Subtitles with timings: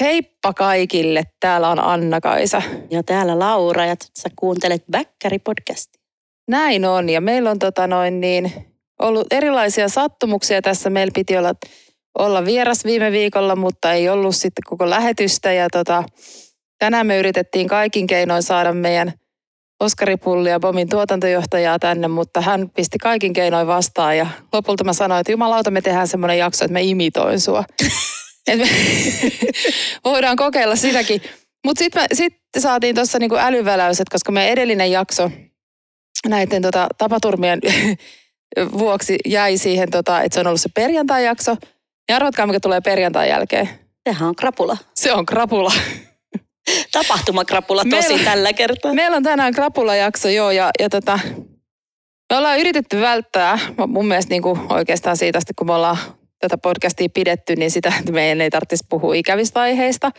[0.00, 2.62] Heippa kaikille, täällä on Anna-Kaisa.
[2.90, 6.00] Ja täällä Laura ja sä kuuntelet Väkkäri-podcastia.
[6.48, 8.52] Näin on ja meillä on tota noin niin,
[9.02, 10.90] ollut erilaisia sattumuksia tässä.
[10.90, 11.54] Meillä piti olla,
[12.18, 16.04] olla vieras viime viikolla, mutta ei ollut sitten koko lähetystä ja tota,
[16.78, 19.12] tänään me yritettiin kaikin keinoin saada meidän
[19.80, 24.92] Oskari Pulli ja Bomin tuotantojohtajaa tänne, mutta hän pisti kaikin keinoin vastaan ja lopulta mä
[24.92, 27.64] sanoin, että jumalauta me tehdään semmoinen jakso, että mä imitoin sua.
[28.46, 28.68] Et me
[30.04, 31.22] voidaan kokeilla sitäkin.
[31.64, 35.30] Mutta sitten sit saatiin tuossa niinku älyväläyset, koska meidän edellinen jakso
[36.28, 37.60] näiden tota, tapaturmien
[38.78, 41.56] vuoksi jäi siihen, tota, että se on ollut se perjantai-jakso.
[42.08, 43.68] Ja arvatkaa, mikä tulee perjantai jälkeen.
[44.08, 44.76] Sehän on krapula.
[44.94, 45.72] Se on krapula.
[46.92, 48.94] Tapahtumakrapula tosi Meillä- tällä kertaa.
[48.94, 51.18] Meillä on tänään krapula-jakso joo ja, ja tota,
[52.30, 55.98] me ollaan yritetty välttää mun mielestä niin kuin oikeastaan siitä, asti, kun me ollaan
[56.40, 60.10] tätä podcastia pidetty, niin sitä, että meidän ei tarvitsisi puhua ikävistä aiheista.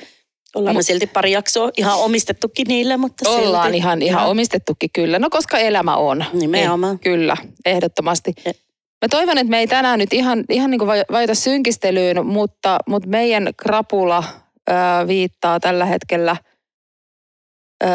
[0.55, 3.77] Ollaan me silti pari jaksoa ihan omistettukin niille, mutta Ollaan silti.
[3.77, 5.19] ihan, ihan omistettukin kyllä.
[5.19, 6.25] No koska elämä on.
[6.33, 6.93] Nimenomaan.
[6.93, 8.33] Niin, kyllä, ehdottomasti.
[8.45, 8.53] Ja-
[9.01, 12.77] Mä toivon, että me ei tänään nyt ihan, ihan niin kuin vai- vaita synkistelyyn, mutta,
[12.87, 14.23] mutta meidän krapula
[14.67, 16.35] ää, viittaa tällä hetkellä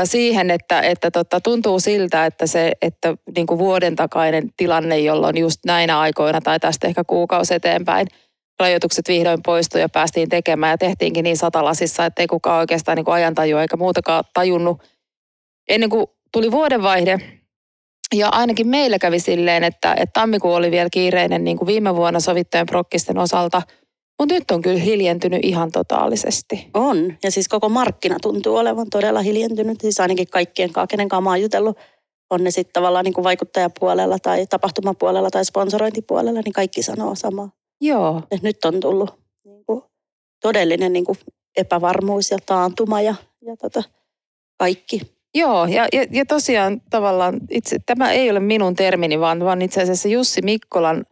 [0.05, 5.39] siihen, että, että tota, tuntuu siltä, että se että niin kuin vuoden takainen tilanne, jolloin
[5.39, 8.07] just näinä aikoina tai tästä ehkä kuukausi eteenpäin
[8.61, 13.05] rajoitukset vihdoin poistui ja päästiin tekemään ja tehtiinkin niin satalasissa, että ei kukaan oikeastaan niin
[13.05, 14.83] kuin ajantajua eikä muutakaan tajunnut
[15.69, 17.19] ennen kuin tuli vuodenvaihde.
[18.15, 22.21] Ja ainakin meillä kävi silleen, että, että tammikuu oli vielä kiireinen niin kuin viime vuonna
[22.21, 23.63] sovittujen prokkisten osalta,
[24.19, 26.69] mutta nyt on kyllä hiljentynyt ihan totaalisesti.
[26.75, 27.15] On.
[27.23, 29.81] Ja siis koko markkina tuntuu olevan todella hiljentynyt.
[29.81, 31.79] Siis ainakin kaikkien kanssa, kenen kanssa mä oon jutellut,
[32.31, 37.51] on ne sitten tavallaan niin kuin vaikuttajapuolella tai tapahtumapuolella tai sponsorointipuolella, niin kaikki sanoo samaa.
[37.81, 39.11] Joo, Et nyt on tullut
[39.45, 39.83] niin kuin
[40.43, 41.19] todellinen niin kuin
[41.57, 43.83] epävarmuus ja taantuma ja, ja tota,
[44.59, 45.01] kaikki.
[45.35, 49.83] Joo, ja, ja, ja tosiaan tavallaan itse, tämä ei ole minun termini, vaan, vaan itse
[49.83, 51.05] asiassa Jussi Mikkolan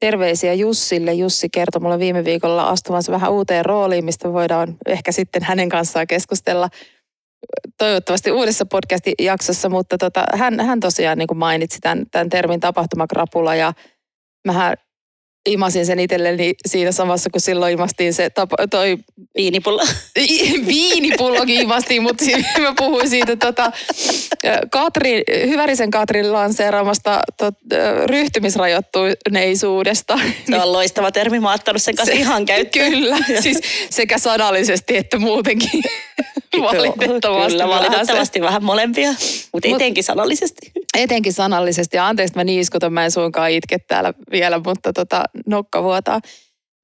[0.00, 1.12] terveisiä Jussille.
[1.12, 6.06] Jussi kertoi mulle viime viikolla astuvansa vähän uuteen rooliin, mistä voidaan ehkä sitten hänen kanssaan
[6.06, 6.68] keskustella
[7.78, 13.54] toivottavasti uudessa podcast-jaksossa, mutta tota, hän, hän tosiaan niin kuin mainitsi tämän, tämän termin tapahtumakrapula
[13.54, 13.72] ja
[14.46, 14.74] mähän
[15.46, 18.96] imasin sen itselleni siinä samassa, kun silloin imastiin se tapa, toi
[19.36, 19.82] Viinipulla.
[20.66, 23.72] viinipullokin imastiin, mutta siinä mä puhuin siitä tota,
[24.70, 27.54] Katri, Hyvärisen Katrin lanseeraamasta tot,
[28.06, 30.20] ryhtymisrajoittuneisuudesta.
[30.50, 31.40] Se on loistava termi.
[31.40, 32.90] Mä oon ottanut sen kanssa Se- ihan käyttöön.
[32.92, 35.82] Kyllä, siis sekä sanallisesti että muutenkin
[36.58, 37.52] valitettavasti.
[37.52, 39.10] Kyllä, vähän se- valitettavasti vähän molempia,
[39.52, 40.72] mutta Mut- etenkin sanallisesti.
[40.98, 41.96] Etenkin sanallisesti.
[41.96, 46.20] Ja anteeksi, mä niiskutan, mä en suinkaan itke täällä vielä, mutta tota, nokka vuotaa.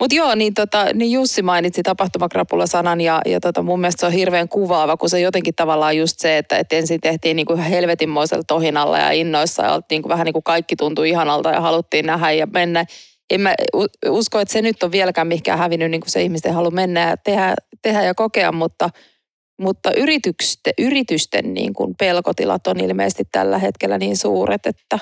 [0.00, 4.12] Mutta joo, niin, tota, niin Jussi mainitsi tapahtumakrapula-sanan ja, ja tota, mun mielestä se on
[4.12, 8.98] hirveän kuvaava, kun se jotenkin tavallaan just se, että, että ensin tehtiin niinku helvetinmoisella tohinalla
[8.98, 12.46] ja innoissa ja oltiin niinku vähän niin kuin kaikki tuntui ihanalta ja haluttiin nähdä ja
[12.46, 12.84] mennä.
[13.30, 13.54] En mä
[14.08, 17.16] usko, että se nyt on vieläkään mihinkään hävinnyt, niin kuin se ihmisten halu mennä ja
[17.16, 18.90] tehdä, tehdä ja kokea, mutta,
[19.60, 24.98] mutta yritysten, yritysten niin kuin pelkotilat on ilmeisesti tällä hetkellä niin suuret, että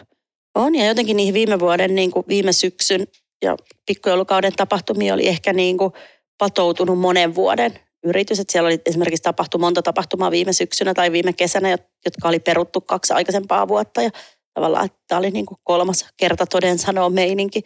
[0.55, 3.07] On ja jotenkin niihin viime vuoden, niin kuin viime syksyn
[3.45, 3.57] ja
[3.87, 5.93] pikkujoulukauden tapahtumia oli ehkä niin kuin
[6.39, 8.41] patoutunut monen vuoden yritys.
[8.41, 12.41] Että siellä oli esimerkiksi tapahtu monta tapahtumaa viime syksynä tai viime kesänä, jot- jotka oli
[12.41, 14.03] peruttu kaksi aikaisempaa vuotta.
[14.03, 14.11] Ja
[14.55, 17.63] tavallaan tämä oli niin kuin kolmas kerta toden sanoo meininki.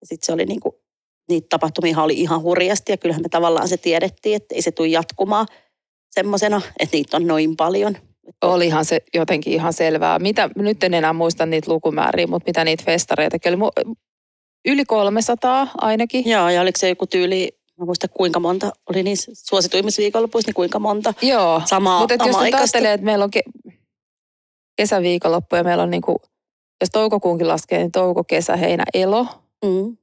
[0.00, 0.74] Ja sitten se oli niin kuin,
[1.28, 4.88] niitä tapahtumia oli ihan hurjasti ja kyllähän me tavallaan se tiedettiin, että ei se tule
[4.88, 5.46] jatkumaan
[6.14, 7.96] semmoisena, että niitä on noin paljon.
[8.42, 10.18] olihan se jotenkin ihan selvää.
[10.18, 13.56] Mitä, nyt en enää muista niitä lukumääriä, mutta mitä niitä festareita oli.
[13.56, 13.94] Mu-
[14.66, 16.30] Yli 300 ainakin.
[16.30, 17.48] Joo, ja oliko se joku tyyli,
[17.78, 22.36] mä muista kuinka monta oli niissä suosituimmissa viikonlopuissa, niin kuinka monta Joo, samaa mutta jos
[22.36, 23.72] ajattelee, että meillä on ke-
[24.76, 26.16] kesäviikonloppu ja meillä on niinku,
[26.80, 29.26] jos toukokuunkin laskee, niin touko, kesä, heinä, elo,
[29.64, 29.96] Mm.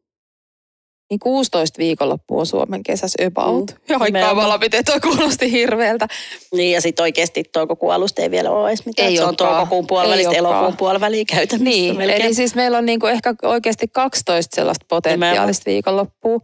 [1.11, 3.71] Niin 16 viikonloppu on Suomen kesäs about.
[3.71, 6.07] Mm, ja haikkaamalla miten toi kuulosti hirveältä.
[6.53, 9.09] Niin, ja sitten oikeasti toukokuun alusta ei vielä ole edes mitään.
[9.09, 11.63] Ei se on toukokuun puolivälistä elokuun puoliväliä käytännössä.
[11.63, 12.21] Niin, melkein.
[12.21, 16.39] eli siis meillä on niinku ehkä oikeasti 12 sellaista potentiaalista viikonloppua.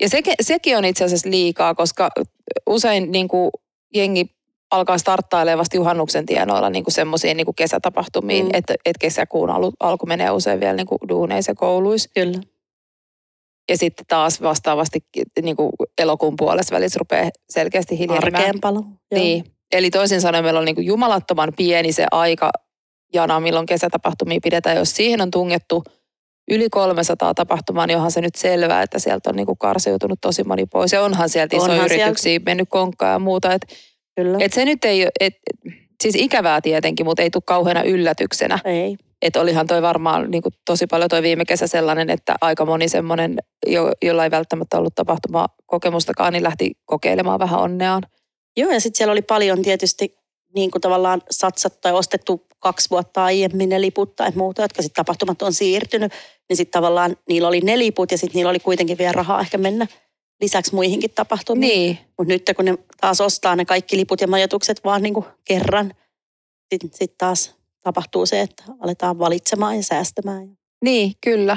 [0.00, 2.10] Ja se, sekin on itse asiassa liikaa, koska
[2.66, 3.50] usein niinku
[3.94, 4.26] jengi
[4.70, 8.50] alkaa starttailemaan vasta juhannuksen tienoilla niinku semmoisiin niinku kesätapahtumiin, Mm.
[8.54, 12.10] että et kesäkuun alu, alku menee usein vielä niinku duuneissa kouluissa.
[12.14, 12.40] Kyllä.
[13.68, 15.00] Ja sitten taas vastaavasti
[15.42, 18.54] niinku elokuun puolessa välissä rupeaa selkeästi hiljenemään.
[18.60, 18.84] Palo.
[19.14, 19.44] Niin.
[19.72, 22.50] Eli toisin sanoen meillä on niin kuin jumalattoman pieni se aika
[23.14, 24.76] jana, milloin kesätapahtumia pidetään.
[24.76, 25.82] Jos siihen on tungettu
[26.50, 30.66] yli 300 tapahtumaa, niin onhan se nyt selvää, että sieltä on niinku karsiutunut tosi moni
[30.66, 30.92] pois.
[30.92, 32.44] Ja onhan sieltä isoja Onhan yrityksiä sieltä.
[32.44, 33.52] mennyt konkkaan ja muuta.
[33.54, 33.62] Et,
[34.16, 34.38] Kyllä.
[34.40, 35.34] et se nyt ei, et,
[36.02, 38.58] siis ikävää tietenkin, mutta ei tule kauheana yllätyksenä.
[38.64, 38.96] ei.
[39.22, 42.88] Että olihan toi varmaan niin kuin tosi paljon toi viime kesä sellainen, että aika moni
[42.88, 48.02] semmoinen, jo, jolla ei välttämättä ollut tapahtuma kokemustakaan, niin lähti kokeilemaan vähän onneaan.
[48.56, 50.14] Joo, ja sitten siellä oli paljon tietysti
[50.54, 55.04] niin kuin tavallaan satsattu tai ostettu kaksi vuotta aiemmin ne liput tai muuta, jotka sitten
[55.04, 56.12] tapahtumat on siirtynyt,
[56.48, 59.58] niin sitten tavallaan niillä oli ne liput ja sitten niillä oli kuitenkin vielä rahaa ehkä
[59.58, 59.86] mennä
[60.40, 61.68] lisäksi muihinkin tapahtumiin.
[61.70, 65.26] Niin, Mutta nyt kun ne taas ostaa ne kaikki liput ja majoitukset vaan niin kuin
[65.44, 65.94] kerran,
[66.72, 70.58] sitten sit taas tapahtuu se, että aletaan valitsemaan ja säästämään.
[70.84, 71.56] niin, kyllä.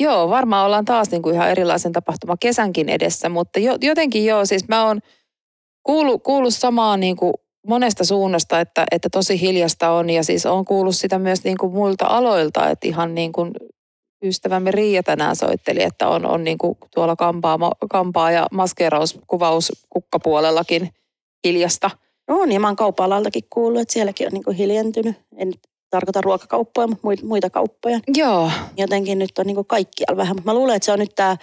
[0.00, 4.44] Joo, varmaan ollaan taas niin kuin ihan erilaisen tapahtuma kesänkin edessä, mutta jo, jotenkin joo,
[4.44, 5.00] siis mä oon
[5.82, 7.34] kuullut, kuullut samaa niin kuin
[7.66, 11.72] monesta suunnasta, että, että tosi hiljasta on ja siis on kuullut sitä myös niin kuin
[11.72, 13.50] muilta aloilta, että ihan niin kuin
[14.24, 17.58] ystävämme Riia tänään soitteli, että on, on niin kuin tuolla kampaa,
[17.90, 20.88] kampaa ja maskeerauskuvaus kukkapuolellakin
[21.44, 21.90] hiljasta.
[22.28, 25.16] On, ja mä oon kauppa-alaltakin kuullut, että sielläkin on niin kuin hiljentynyt.
[25.36, 25.60] En nyt
[25.90, 28.00] tarkoita ruokakauppoja, mutta muita, kauppoja.
[28.14, 30.36] Joo, Jotenkin nyt on niin kuin kaikkialla vähän.
[30.36, 31.36] Mutta mä luulen, että se on nyt tämä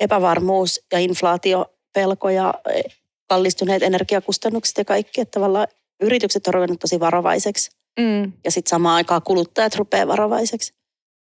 [0.00, 2.84] epävarmuus ja inflaatiopelko ja eh,
[3.28, 5.20] kallistuneet energiakustannukset ja kaikki.
[5.20, 5.66] Että tavallaan
[6.00, 7.70] yritykset on ruvennut tosi varovaiseksi.
[8.00, 10.74] mm, Ja sitten samaan aikaan kuluttajat rupeaa varovaiseksi.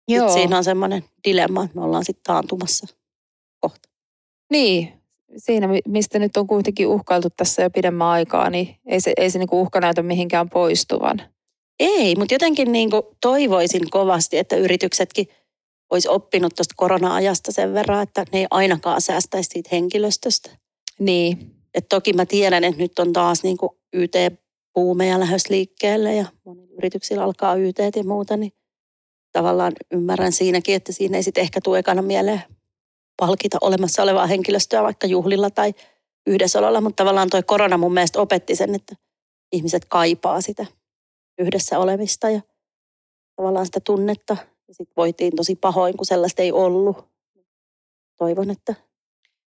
[0.08, 0.28] joo.
[0.28, 2.86] Sitten siinä on semmoinen dilemma, että me ollaan sitten taantumassa
[3.60, 3.88] kohta.
[4.50, 5.01] Niin,
[5.36, 9.30] siinä mi- mistä nyt on kuitenkin uhkailtu tässä jo pidemmän aikaa, niin ei se, ei
[9.30, 11.22] se niinku uhka näytä mihinkään poistuvan.
[11.80, 15.26] Ei, mutta jotenkin niin kuin toivoisin kovasti, että yrityksetkin
[15.90, 20.50] olisi oppinut tuosta korona-ajasta sen verran, että ne ei ainakaan säästäisi siitä henkilöstöstä.
[20.98, 26.26] Niin, Et toki mä tiedän, että nyt on taas niin kuin YT-puumeja lähes liikkeelle ja
[26.44, 28.52] monilla yrityksillä alkaa YT ja muuta, niin
[29.32, 32.42] tavallaan ymmärrän siinäkin, että siinä ei sitten ehkä tule ekana mieleen
[33.16, 35.74] palkita olemassa olevaa henkilöstöä vaikka juhlilla tai
[36.26, 38.94] yhdessäololla, mutta tavallaan toi korona mun mielestä opetti sen, että
[39.52, 40.66] ihmiset kaipaa sitä
[41.38, 42.40] yhdessä olemista ja
[43.36, 44.36] tavallaan sitä tunnetta.
[44.68, 47.12] Ja sitten voitiin tosi pahoin, kun sellaista ei ollut.
[48.18, 48.74] Toivon, että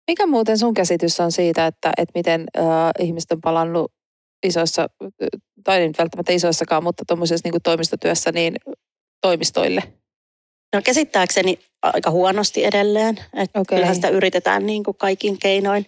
[0.07, 2.65] mikä muuten sun käsitys on siitä, että, että miten äh,
[2.99, 3.91] ihmiset on palannut
[4.43, 4.89] isoissa,
[5.63, 8.55] tai ei välttämättä isoissakaan, mutta tuommoisessa niin toimistotyössä niin
[9.21, 10.00] toimistoille?
[10.75, 13.17] No käsittääkseni aika huonosti edelleen.
[13.33, 13.75] Että okay.
[13.75, 15.85] Kyllähän sitä yritetään niin kuin kaikin keinoin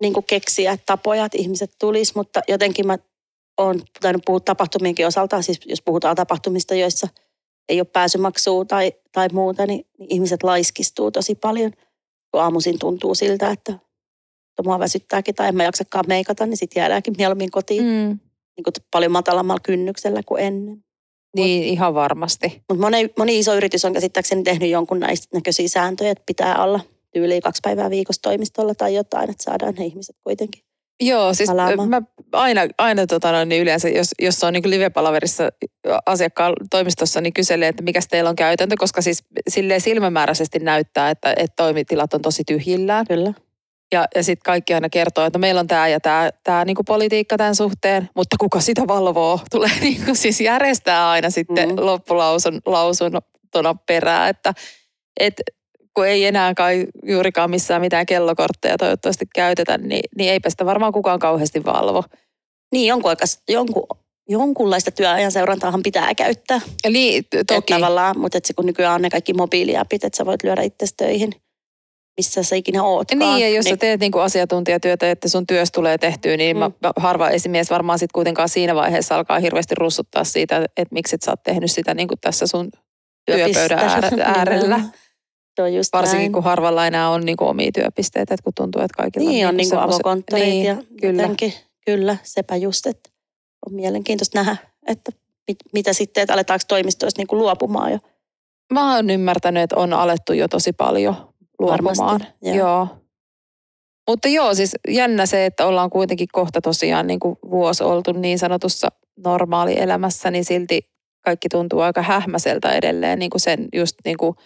[0.00, 2.98] niin kuin keksiä tapoja, että ihmiset tulisi, mutta jotenkin mä
[3.58, 7.08] oon tainnut puhua tapahtumienkin osalta, siis jos puhutaan tapahtumista, joissa
[7.68, 11.72] ei ole pääsymaksua tai, tai muuta, niin, niin ihmiset laiskistuu tosi paljon.
[12.30, 13.78] Kun aamuisin tuntuu siltä, että
[14.64, 17.82] mua väsyttääkin tai en mä jaksakaan meikata, niin sitten jäädäänkin mieluummin kotiin.
[17.82, 18.18] Mm.
[18.56, 20.84] niin kuin paljon matalammalla kynnyksellä kuin ennen.
[21.36, 22.62] Niin, ihan varmasti.
[22.68, 26.80] Mutta moni, moni iso yritys on käsittääkseni tehnyt jonkun näistä näköisiä sääntöjä, että pitää olla
[27.12, 30.62] tyyliin kaksi päivää viikossa toimistolla tai jotain, että saadaan ne ihmiset kuitenkin.
[31.00, 31.88] Joo, siis Palaamaan.
[31.88, 32.02] mä
[32.32, 35.50] aina, aina tota noin, niin yleensä, jos, jos on niin live-palaverissa
[36.06, 41.30] asiakkaan toimistossa, niin kyselee, että mikä teillä on käytäntö, koska siis silleen silmämääräisesti näyttää, että,
[41.36, 43.06] että toimitilat on tosi tyhjillään.
[43.06, 43.32] Kyllä.
[43.92, 47.36] Ja, ja sitten kaikki aina kertoo, että meillä on tämä ja tämä tää niinku politiikka
[47.36, 49.40] tämän suhteen, mutta kuka sitä valvoo?
[49.50, 51.76] Tulee niinku siis järjestää aina sitten Mm.
[51.78, 54.54] loppulausun lausuntona perään, että
[55.20, 55.34] et,
[55.94, 60.92] kun ei enää kai juurikaan missään mitään kellokortteja toivottavasti käytetä, niin, niin eipä sitä varmaan
[60.92, 62.04] kukaan kauheasti valvo.
[62.72, 63.86] Niin, jonkun aikas, jonkun,
[64.28, 66.60] jonkunlaista työajan seurantaahan pitää käyttää.
[66.84, 67.44] Eli Toki.
[67.44, 70.62] toki, Tavallaan, mutta et se, kun nykyään on ne kaikki mobiiliapit, että sä voit lyödä
[70.62, 71.32] itse töihin,
[72.16, 73.18] missä sä ikinä ootkaan.
[73.18, 76.60] niin ja jos sä teet niinku asiantuntijatyötä, että sun työstä tulee tehtyä, niin Mm.
[76.60, 81.22] mä, harva esimies varmaan sitten kuitenkaan siinä vaiheessa alkaa hirveästi russuttaa siitä, että miksi et
[81.22, 82.70] sä oot tehnyt sitä niinku tässä sun
[83.26, 84.80] työpöydän äär- äärellä.
[85.56, 86.32] Se on just Varsinkin näin.
[86.32, 89.70] kun harvalla enää on niinku omia työpisteitä, että kun tuntuu, että kaikilla Niin on niin
[89.70, 91.22] kuin semmoset- avokonttorit niin, ja kyllä.
[91.22, 91.52] jotenkin,
[91.86, 93.10] kyllä, sepä just, että
[93.66, 95.12] on mielenkiintoista nähdä, että
[95.48, 97.98] mit, mitä sitten, että aletaanko toimistoista niin kuin luopumaan jo.
[98.72, 101.31] Mä oon ymmärtänyt, että on alettu jo tosi paljon
[101.62, 101.96] luopumaan.
[101.96, 102.56] Varmasti, joo.
[102.56, 102.88] joo.
[104.08, 108.38] Mutta joo, siis jännä se, että ollaan kuitenkin kohta tosiaan niin kuin vuosi oltu niin
[108.38, 108.88] sanotussa
[109.24, 110.80] normaalielämässä, niin silti
[111.24, 114.36] kaikki tuntuu aika hähmäseltä edelleen niin kuin sen just niin kuin,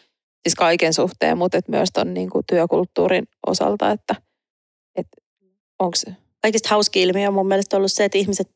[0.42, 4.14] siis kaiken suhteen, mutta et myös ton niin kuin työkulttuurin osalta, että,
[4.96, 5.16] että
[5.78, 8.50] onko se, Kaikista hauski ilmiö on mun mielestä ollut se, että ihmiset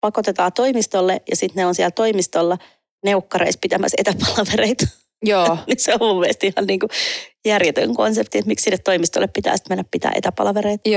[0.00, 2.58] pakotetaan toimistolle ja sitten ne on siellä toimistolla
[3.04, 4.86] neukkareissa pitämässä etäpalavereita.
[5.22, 6.90] Joo, niin se on mun mielestä ihan niin kuin
[7.44, 10.88] järjetön konsepti, että miksi sinne toimistolle pitää sitten mennä pitää etäpalavereita.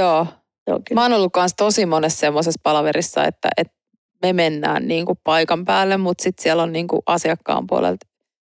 [0.67, 0.79] joo.
[0.87, 1.01] Kyllä.
[1.01, 3.73] Mä oon ollut kanssa tosi monessa semmoisessa palaverissa, että, että
[4.21, 8.07] me mennään niin kuin paikan päälle, mutta sitten siellä on niin kuin asiakkaan puolelta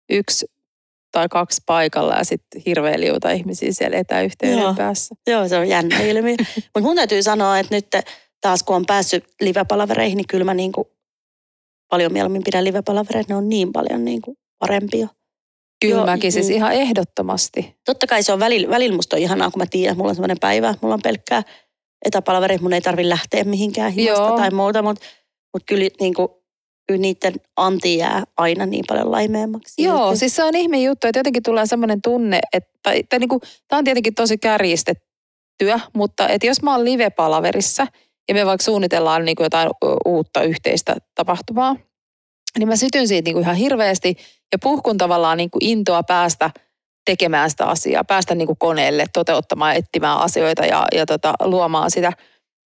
[0.09, 0.45] yksi
[1.11, 4.73] tai kaksi paikalla ja sitten hirveä liuta ihmisiä siellä etäyhteyden Joo.
[4.73, 5.15] päässä.
[5.27, 6.35] Joo, se on jännä ilmiö.
[6.55, 7.87] Mutta mun täytyy sanoa, että nyt
[8.41, 10.87] taas kun on päässyt livepalavereihin, niin kyllä mä niin kuin
[11.89, 13.33] paljon mieluummin pidän livepalavereita.
[13.33, 15.07] Ne on niin paljon niin kuin parempia.
[15.85, 17.75] Kyllä Joo, mäkin siis ihan ehdottomasti.
[17.85, 20.15] Totta kai se on välillä, välillä musta on ihanaa, kun mä tiedän, että mulla on
[20.15, 21.43] sellainen päivä, että mulla on pelkkää
[22.05, 25.05] etäpalavereita, mun ei tarvi lähteä mihinkään himasta tai muuta, mutta
[25.53, 26.27] mut kyllä, niin kuin,
[26.97, 29.83] niiden anti jää aina niin paljon laimeemmaksi.
[29.83, 33.19] Joo, Että- siis se on ihme juttu, että jotenkin tulee semmoinen tunne, että, tai, tai
[33.19, 37.87] niinku, tämä on tietenkin tosi kärjistettyä, mutta että jos mä oon live-palaverissa
[38.27, 41.75] ja me vaikka suunnitellaan niinku jotain ö, uutta yhteistä tapahtumaa,
[42.59, 44.15] niin mä sytyn siitä niinku ihan hirveästi
[44.55, 46.49] ja puhkun tavallaan niinku intoa päästä
[47.05, 52.13] tekemään sitä asiaa, päästä niinku koneelle toteuttamaan, etsimään asioita ja, ja tota, luomaan sitä.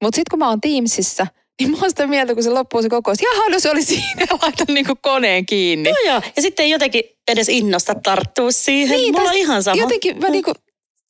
[0.03, 1.27] Mutta sitten kun mä oon Teamsissa,
[1.61, 4.27] niin mä oon sitä mieltä, kun se loppuu se kokous, jaha, no se oli siinä,
[4.43, 5.89] laitan niinku koneen kiinni.
[5.89, 6.23] Joo, joo.
[6.37, 8.97] Ja sitten ei jotenkin edes innosta tarttua siihen.
[8.97, 9.83] Niin, Mulla on ihan sama.
[9.83, 10.53] Jotenkin mä niinku,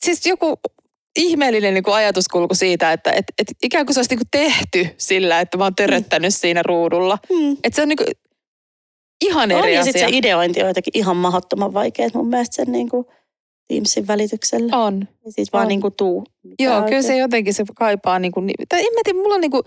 [0.05, 0.61] siis joku
[1.17, 5.57] ihmeellinen niinku ajatuskulku siitä, että et, et ikään kuin se olisi niinku tehty sillä, että
[5.57, 7.19] mä oon töröttänyt siinä ruudulla.
[7.29, 7.53] Hmm.
[7.53, 8.05] Että se on niinku
[9.21, 9.93] ihan On, eri ja asia.
[9.93, 13.07] sitten se ideointi on jotenkin ihan mahdottoman vaikea mun mielestä sen niin kuin
[13.69, 14.77] Teamsin välityksellä.
[14.77, 15.09] on.
[15.27, 15.69] Ja siis vaan on.
[15.69, 16.25] niin kuin tuu.
[16.45, 17.03] Joo, kyllä oikein.
[17.03, 19.63] se jotenkin se kaipaa niinku, ni- tai en mä tiedä, mulla on niinku,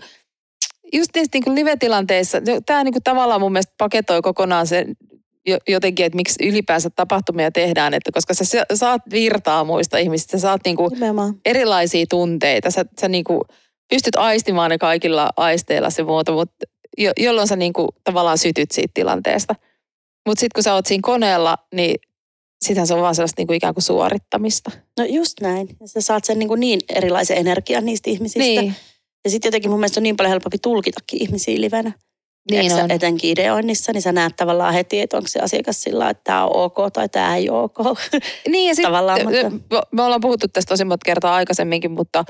[0.92, 4.86] just niissä niinku live-tilanteissa, tämä niinku tavallaan mun mielestä paketoi kokonaan se
[5.46, 10.36] jo- jotenkin, että miksi ylipäänsä tapahtumia tehdään, että koska sä sa- saat virtaa muista ihmisistä,
[10.36, 11.34] sä saat niinku Nimenomaan.
[11.44, 12.70] erilaisia tunteita.
[12.70, 13.42] Sä, sä niinku
[13.90, 16.54] pystyt aistimaan ne kaikilla aisteilla se muuta, mutta
[16.98, 19.54] jo, jolloin sä niinku tavallaan sytyt siitä tilanteesta.
[20.28, 21.96] Mutta sitten kun sä oot siinä koneella, niin
[22.64, 24.70] sitähän se on vaan sellaista niinku ikään kuin suorittamista.
[24.98, 25.68] No just näin.
[25.80, 28.38] Ja sä saat sen niin, kuin niin erilaisen energian niistä ihmisistä.
[28.40, 28.74] Niin,
[29.24, 31.92] Ja sitten jotenkin mun mielestä on niin paljon helpompi tulkitakin ihmisiä livenä.
[32.50, 32.90] niin Tiedätkö sä, on.
[32.90, 36.50] Etenkin ideoinnissa, niin sä näet tavallaan heti, että onko se asiakas sillä, että tämä on
[36.56, 37.98] ok tai tämä ei ole ok.
[38.48, 42.24] Niin ja tavallaan, sitten mutta- me, me ollaan puhuttu tästä tosi monta kertaa aikaisemminkin, mutta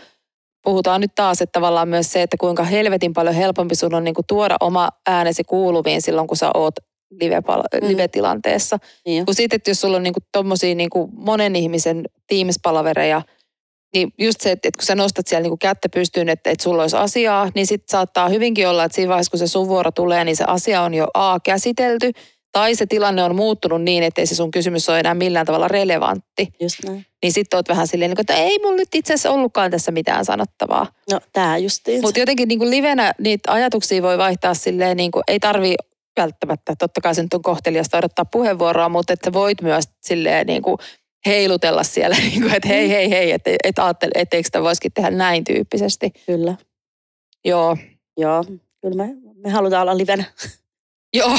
[0.63, 4.23] puhutaan nyt taas, että tavallaan myös se, että kuinka helvetin paljon helpompi sun on niinku
[4.29, 6.75] tuoda oma äänesi kuuluviin silloin, kun sä oot
[7.23, 7.89] live-pala- Mm.
[7.89, 8.79] live-tilanteessa.
[9.07, 9.25] Niin jo.
[9.25, 13.23] Kun sitten, että jos sulla on niinku tommosia niinku monen ihmisen Teams-palavereja,
[13.95, 16.83] niin just se, että, että kun sä nostat siellä niinku kättä pystyyn, että, että sulla
[16.83, 20.25] olisi asiaa, niin sitten saattaa hyvinkin olla, että siinä vaiheessa, kun se sun vuoro tulee,
[20.25, 22.11] niin se asia on jo A käsitelty,
[22.53, 26.49] tai se tilanne on muuttunut niin, että se sun kysymys ole enää millään tavalla relevantti.
[26.61, 27.07] Just näin.
[27.23, 30.25] Niin sitten oot vähän silleen, niin että ei mulla nyt itse asiassa ollutkaan tässä mitään
[30.25, 30.87] sanottavaa.
[31.11, 32.03] No tää justiin.
[32.03, 35.75] Mutta jotenkin niin kuin livenä niitä ajatuksia voi vaihtaa silleen, niin kuin, ei tarvi
[36.17, 40.63] välttämättä, totta kai se nyt on kohteliasta odottaa puheenvuoroa, mutta että voit myös silleen niin
[40.63, 40.79] kuin
[41.27, 45.11] heilutella siellä, niin kuin, että hei hei hei, että et ajattele, etteikö sitä voisikin tehdä
[45.11, 46.11] näin tyyppisesti.
[46.27, 46.55] Kyllä.
[47.45, 47.77] Joo,
[48.17, 48.45] Joo.
[48.81, 50.25] Kyllä me, me halutaan olla livenä.
[51.15, 51.39] joo,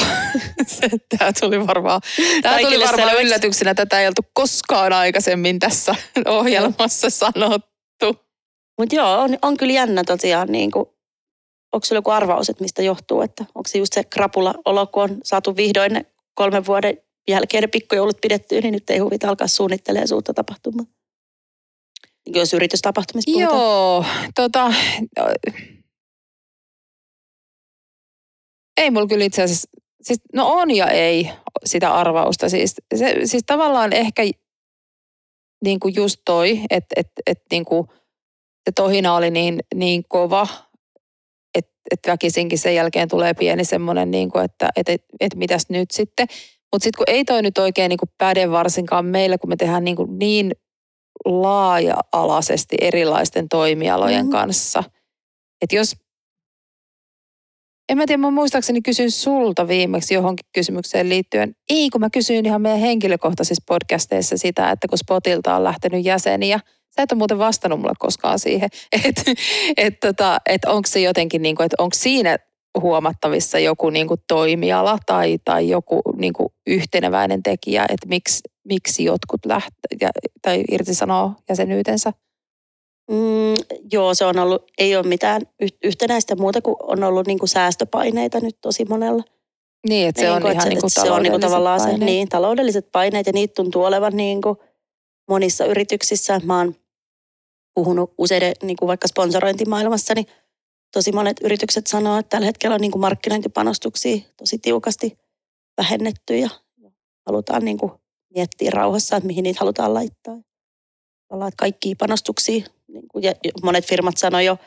[1.17, 2.01] tämä tuli varmaan,
[2.41, 3.23] tämä tuli varmaan selväksi.
[3.23, 8.25] yllätyksenä, tätä ei oltu koskaan aikaisemmin tässä ohjelmassa sanottu.
[8.79, 10.47] Mutta joo, on, on kyllä jännä tosiaan.
[10.51, 10.85] Niin kuin,
[11.73, 13.21] onko sulla joku arvaus, että mistä johtuu?
[13.21, 17.61] Että onko se just se krapula olo, kun on saatu vihdoin ne kolmen vuoden jälkeen
[17.61, 20.85] ne pikkujoulut pidettyä, niin nyt ei huvita alkaa suunnittelemaan suurta tapahtumaa.
[22.25, 23.59] Niin jos yritystapahtumista puhutaan.
[23.59, 24.73] Joo, tota,
[28.77, 29.69] ei mulla kyllä itse asiassa,
[30.01, 31.29] siis, no on ja ei
[31.65, 32.49] sitä arvausta.
[32.49, 34.23] Siis, se, siis tavallaan ehkä
[35.65, 37.87] niin kuin just toi, että et, et, niin kuin
[38.65, 40.47] se tohina oli niin, niin kova,
[41.55, 45.65] että et väkisinkin sen jälkeen tulee pieni semmoinen, niin kuin, että et, et, et mitäs
[45.69, 46.27] nyt sitten.
[46.73, 49.83] Mutta sitten kun ei toi nyt oikein niin kuin päde varsinkaan meillä, kun me tehdään
[49.83, 50.51] niin, kuin niin
[51.25, 54.31] laaja-alaisesti erilaisten toimialojen Mhm.
[54.31, 54.83] kanssa.
[55.61, 55.95] Että jos,
[57.89, 61.55] en mä tiedä, mä muistaakseni kysyin sulta viimeksi johonkin kysymykseen liittyen.
[61.69, 66.59] Ei, kun mä kysyin ihan meidän henkilökohtaisissa podcasteissa sitä, että kun Spotilta on lähtenyt jäseniä.
[66.95, 68.69] Sä et ole muuten vastannut mulle koskaan siihen,
[69.05, 69.31] että
[69.77, 72.37] et, tota, et onko se jotenkin, niin kuin, että onko siinä
[72.81, 79.03] huomattavissa joku niin kuin toimiala tai, tai joku niin kuin yhteneväinen tekijä, että miksi, miksi
[79.03, 80.09] jotkut lähtee
[80.41, 82.13] tai irtisanoo jäsenyytensä?
[83.11, 83.53] Mm,
[83.91, 87.49] joo, se on ollut, ei ole mitään yh- yhtenäistä muuta kuin on ollut niin kuin
[87.49, 89.23] säästöpaineita nyt tosi monella.
[89.87, 91.79] Niin, että se on Niin kuin, ihan että niin kuin se on niin kuin tavallaan
[91.79, 92.05] se, paineet.
[92.05, 94.57] niin, taloudelliset paineet ja niitä tuntuu olevan niin kuin
[95.29, 96.41] monissa yrityksissä.
[96.43, 96.75] Mä oon
[97.73, 100.27] puhunut useiden niin kuin vaikka sponsorointimaailmassa, niin
[100.93, 105.17] tosi monet yritykset sanoo, että tällä hetkellä on niin kuin markkinointipanostuksia tosi tiukasti
[105.77, 106.49] vähennetty ja
[107.25, 107.91] halutaan niin kuin
[108.35, 110.37] miettiä rauhassa, että mihin niitä halutaan laittaa.
[111.27, 113.33] Tavallaan, että kaikkia panostuksia, niin kuin, ja
[113.63, 114.57] monet firmat sanoi jo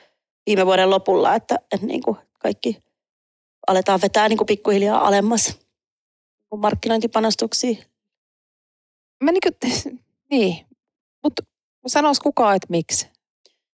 [0.46, 2.82] viime vuoden lopulla, että, että niin kuin kaikki
[3.66, 5.58] aletaan vetää niin kuin pikkuhiljaa alemmas
[6.50, 7.76] niin markkinointipanostuksia
[9.24, 10.66] mä niin kuin, niin,
[11.22, 11.42] mutta
[11.86, 13.08] sanois kukaan, että miksi?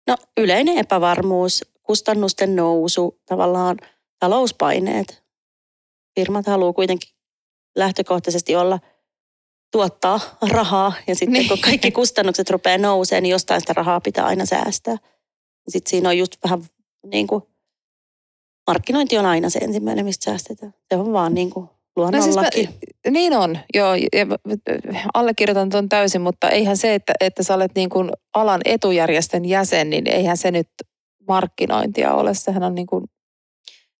[0.06, 3.76] No yleinen epävarmuus, kustannusten nousu, tavallaan
[4.18, 5.24] talouspaineet.
[6.14, 7.10] Firmat haluaa kuitenkin
[7.76, 8.80] lähtökohtaisesti olla
[9.72, 10.20] tuottaa
[10.50, 11.48] rahaa ja sitten niin.
[11.48, 14.96] kun kaikki kustannukset rupeaa nousemaan, niin jostain sitä rahaa pitää aina säästää.
[15.68, 16.62] Sitten siinä on just vähän
[17.06, 17.42] niin kuin,
[18.66, 20.74] markkinointi on aina se ensimmäinen, mistä säästetään.
[20.88, 22.42] Se on vaan niin kuin luonnollakin.
[22.42, 22.68] No siis
[23.04, 23.94] mä, niin on, joo.
[23.94, 24.26] Ja
[25.14, 29.90] allekirjoitan tuon täysin, mutta eihän se, että, että sä olet niin kuin alan etujärjestön jäsen,
[29.90, 30.68] niin eihän se nyt
[31.28, 32.34] markkinointia ole.
[32.34, 33.04] Sehän on niin kuin...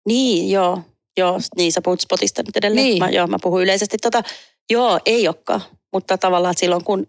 [0.06, 0.82] Niin, joo.
[1.18, 2.84] Joo, niin sä puhut Spotista nyt edelleen.
[2.84, 2.98] Niin.
[2.98, 3.96] Mä, joo, mä puhun yleisesti.
[4.02, 4.22] Tota,
[4.70, 5.62] joo, ei olekaan.
[5.92, 7.06] Mutta tavallaan silloin, kun...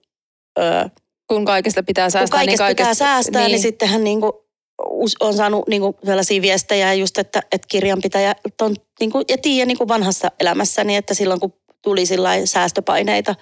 [0.60, 0.86] Öö,
[1.28, 4.22] kun kaikesta pitää säästää, kun niin kaikesta niin kaikesta, pitää säästää, niin, niin sittenhän niin
[4.22, 4.32] kuin
[5.20, 9.66] on saanut niin kuin sellaisia viestejä just, että, että kirjanpitäjä on, niin kuin, ja tiedä
[9.66, 12.04] niin kuin vanhassa elämässäni, että silloin kun tuli
[12.46, 13.36] säästöpaineita,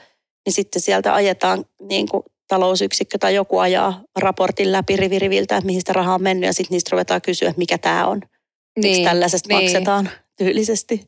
[0.46, 5.82] niin sitten sieltä ajetaan niin kuin talousyksikkö tai joku ajaa raportin läpi riviriviltä, että mihin
[5.82, 8.20] sitä rahaa on mennyt ja sitten niistä ruvetaan kysyä, että mikä tämä on.
[8.20, 9.64] Niin, Miksi tällaisesta niin.
[9.64, 11.08] maksetaan tyylisesti.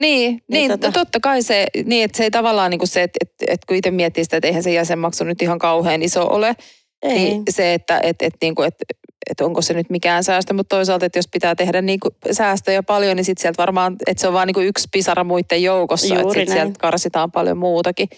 [0.00, 0.92] Niin, niin, niin tota...
[0.92, 3.76] totta kai se, niin että se ei tavallaan niin kuin se, että, että, että kun
[3.76, 6.56] itse miettii sitä, että eihän se jäsenmaksu nyt ihan kauhean iso ole,
[7.02, 7.14] ei.
[7.14, 8.84] niin se, että, että, että, niin kuin, että,
[9.30, 12.82] että onko se nyt mikään säästö, mutta toisaalta, että jos pitää tehdä niin kuin säästöjä
[12.82, 16.14] paljon, niin sitten sieltä varmaan, että se on vaan niin kuin yksi pisara muiden joukossa,
[16.14, 18.08] Juuri että sieltä karsitaan paljon muutakin.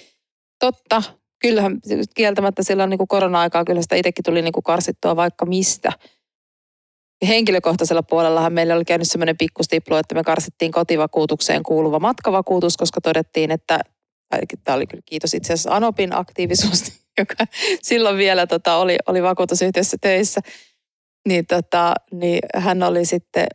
[0.61, 1.02] Totta,
[1.40, 1.78] kyllähän
[2.14, 5.92] kieltämättä silloin niin kuin korona-aikaa kyllä sitä itsekin tuli niin kuin karsittua vaikka mistä.
[7.27, 13.51] Henkilökohtaisella puolellahan meillä oli käynyt semmoinen pikkustiplu, että me karsittiin kotivakuutukseen kuuluva matkavakuutus, koska todettiin,
[13.51, 13.79] että
[14.65, 16.83] tämä oli kyllä kiitos itse asiassa Anopin aktiivisuus,
[17.19, 17.35] joka
[17.83, 20.41] silloin vielä tota, oli, oli vakuutusyhtiössä töissä,
[21.29, 23.47] niin, tota, niin hän oli sitten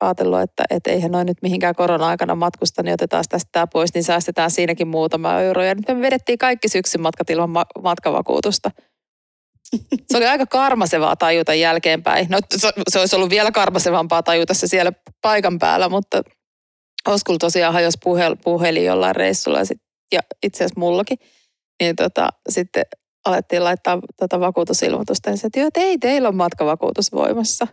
[0.00, 4.04] ajatellut, että, että eihän noin nyt mihinkään korona-aikana matkusta, niin otetaan tästä tämä pois, niin
[4.04, 5.62] säästetään siinäkin muutama euro.
[5.62, 8.70] Ja nyt me vedettiin kaikki syksyn matkat ilman ma- matkavakuutusta.
[10.10, 12.26] Se oli aika karmasevaa tajuta jälkeenpäin.
[12.30, 12.38] No
[12.88, 16.22] se olisi ollut vielä karmasevampaa tajuta se siellä paikan päällä, mutta
[17.08, 21.18] Oskul tosiaan hajosi puhel, puhelin jollain reissulla ja, sit, ja itse asiassa mullakin.
[21.80, 22.84] Niin tota, sitten
[23.24, 27.66] alettiin laittaa tota vakuutusilmoitusta ja se, että, että ei, teillä on matkavakuutus voimassa.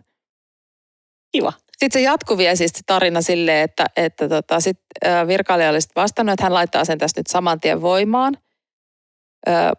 [1.32, 1.52] Kiva.
[1.78, 4.80] Sitten se jatkui vielä siis tarina silleen, että, että tota, sit,
[5.26, 8.34] virkailija oli vastannut, että hän laittaa sen tästä nyt saman tien voimaan.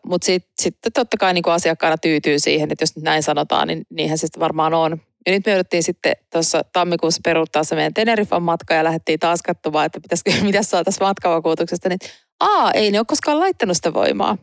[0.06, 3.86] Mutta sitten sit totta kai niin asiakkaana tyytyy siihen, että jos nyt näin sanotaan, niin
[3.90, 5.02] niinhän se sitten varmaan on.
[5.26, 9.42] Ja nyt me jouduttiin sitten tuossa tammikuussa peruuttaa se meidän Tenerifan matka ja lähdettiin taas
[9.42, 11.90] katsomaan, että pitäisikö, mitä saataisiin matkavakuutuksesta.
[11.90, 12.00] Niin,
[12.40, 14.38] aa, ei ne ole koskaan laittanut sitä voimaa.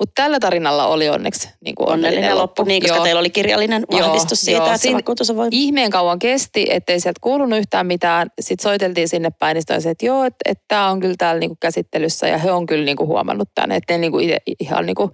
[0.00, 2.64] Mutta tällä tarinalla oli onneksi niin kuin onnellinen, onnellinen loppu.
[2.64, 3.04] Niin, koska joo.
[3.04, 4.66] teillä oli kirjallinen vahvistus joo, siitä, joo.
[4.66, 5.58] että se vakuutus on voimassa.
[5.58, 8.30] Ihmeen kauan kesti, ettei sieltä kuulunut yhtään mitään.
[8.40, 11.56] Sitten soiteltiin sinne päin, niin se, että joo, että, että tämä on kyllä täällä niinku
[11.60, 13.72] käsittelyssä ja he on kyllä niinku huomannut tämän.
[13.72, 15.10] Että ne niinku itse, ihan niinku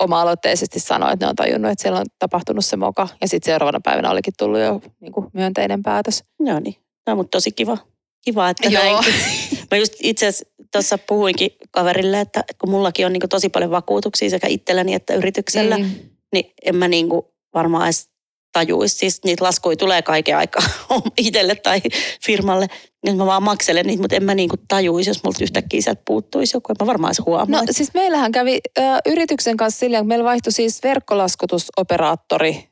[0.00, 3.08] oma-aloitteisesti sanoi, että ne on tajunnut, että siellä on tapahtunut se moka.
[3.20, 6.24] Ja sitten seuraavana päivänä olikin tullut jo niinku myönteinen päätös.
[6.40, 6.76] Joo niin,
[7.06, 7.78] no, mutta tosi kiva.
[8.24, 8.82] Kiva, että Joo.
[8.82, 9.14] näinkin.
[9.72, 14.30] Mä just itse asiassa tuossa puhuinkin kaverille, että kun mullakin on niin tosi paljon vakuutuksia
[14.30, 17.06] sekä itselläni että yrityksellä, niin, niin en mä niin
[17.54, 18.08] varmaan edes
[18.52, 18.96] tajuisi.
[18.96, 20.62] Siis niitä laskuja tulee kaiken aikaa
[21.18, 21.80] itselle tai
[22.26, 22.66] firmalle.
[23.04, 26.56] Niin mä vaan makselen niitä, mutta en mä niinku tajuisi, jos multa yhtäkkiä sieltä puuttuisi
[26.56, 26.72] joku.
[26.72, 27.60] En mä varmaan huomaa.
[27.60, 32.71] No siis meillähän kävi ö, yrityksen kanssa silleen, että meillä vaihtui siis verkkolaskutusoperaattori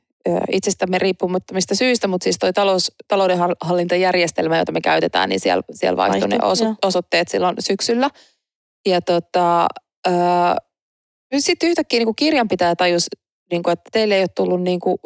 [0.52, 6.28] itsestämme riippumattomista syistä, mutta siis toi talous, taloudenhallintajärjestelmä, jota me käytetään, niin siellä, siellä vaihtui
[6.28, 8.10] ne oso, osoitteet silloin syksyllä.
[8.88, 9.66] Ja tota,
[11.38, 13.06] sitten yhtäkkiä niin kuin kirjanpitäjä tajus,
[13.50, 14.98] niin kuin, että teille ei ole tullut, niin kuin,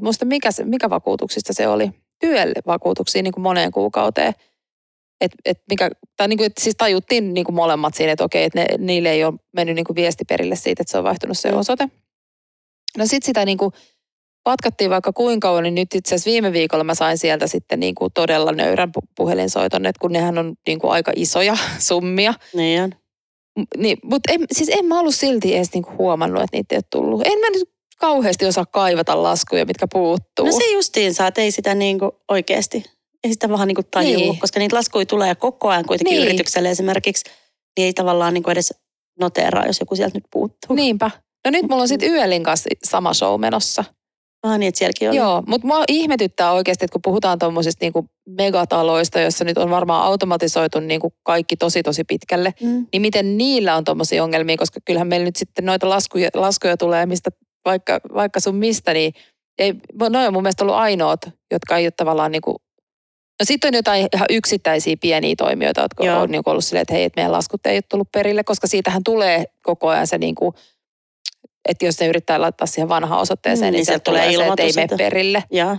[0.00, 1.90] muista mikä, mikä vakuutuksista se oli,
[2.20, 2.52] työlle
[3.22, 4.32] niin kuin moneen kuukauteen.
[5.20, 8.44] Et, et mikä, tai niin kuin, että siis tajuttiin niin kuin molemmat siinä, että okei,
[8.44, 11.38] että ne, niille ei ole mennyt niin kuin viesti perille siitä, että se on vaihtunut
[11.38, 11.88] se osoite.
[12.98, 13.72] No sitten sitä niin kuin,
[14.48, 17.94] patkattiin vaikka kuinka kauan, niin nyt itse asiassa viime viikolla mä sain sieltä sitten niin
[17.94, 21.56] kuin todella nöyrän puhelinsoiton, että kun nehän on niin kuin aika isoja
[21.88, 22.34] summia.
[22.54, 22.92] Niin on.
[23.76, 26.76] Niin, mutta en, siis en mä ollut silti edes niin kuin huomannut, että niitä ei
[26.76, 27.22] ole tullut.
[27.24, 30.46] En mä nyt kauheasti osaa kaivata laskuja, mitkä puuttuu.
[30.46, 32.84] No se justiin saa, ei sitä niin kuin oikeasti.
[33.24, 34.38] Ei sitä vähän niin kuin tajua, niin.
[34.38, 36.28] koska niitä laskuja tulee koko ajan kuitenkin niin.
[36.28, 37.24] yritykselle esimerkiksi.
[37.76, 38.74] Niin ei tavallaan niin kuin edes
[39.20, 40.76] noteraa, jos joku sieltä nyt puuttuu.
[40.76, 41.10] Niinpä.
[41.44, 43.84] No nyt mulla on sitten Yölin kanssa sama show menossa.
[44.42, 45.16] Ah niin, että sielläkin oli.
[45.16, 50.04] Joo, mutta mua ihmetyttää oikeasti, että kun puhutaan tuommoisista niinku megataloista, joissa nyt on varmaan
[50.04, 52.86] automatisoitu niinku kaikki tosi tosi pitkälle, mm.
[52.92, 57.06] niin miten niillä on tuommoisia ongelmia, koska kyllähän meillä nyt sitten noita laskuja, laskuja tulee
[57.06, 57.30] mistä,
[57.64, 59.12] vaikka, vaikka sun mistä, niin
[59.58, 59.74] ei,
[60.10, 61.20] noi on mun mielestä ollut ainoat,
[61.50, 62.56] jotka ei ole tavallaan niinku
[63.40, 66.20] No sitten on jotain ihan yksittäisiä pieniä toimijoita, jotka Joo.
[66.20, 69.04] on niin ollut silleen, että hei, että meidän laskut ei ole tullut perille, koska siitähän
[69.04, 70.54] tulee koko ajan se niin kuin,
[71.68, 74.38] että jos ne yrittää laittaa siihen vanhaan osoitteeseen, Mm, niin, niin sieltä tulee se, että
[74.40, 75.44] ei ilmoitus, mene perille.
[75.52, 75.76] Ja,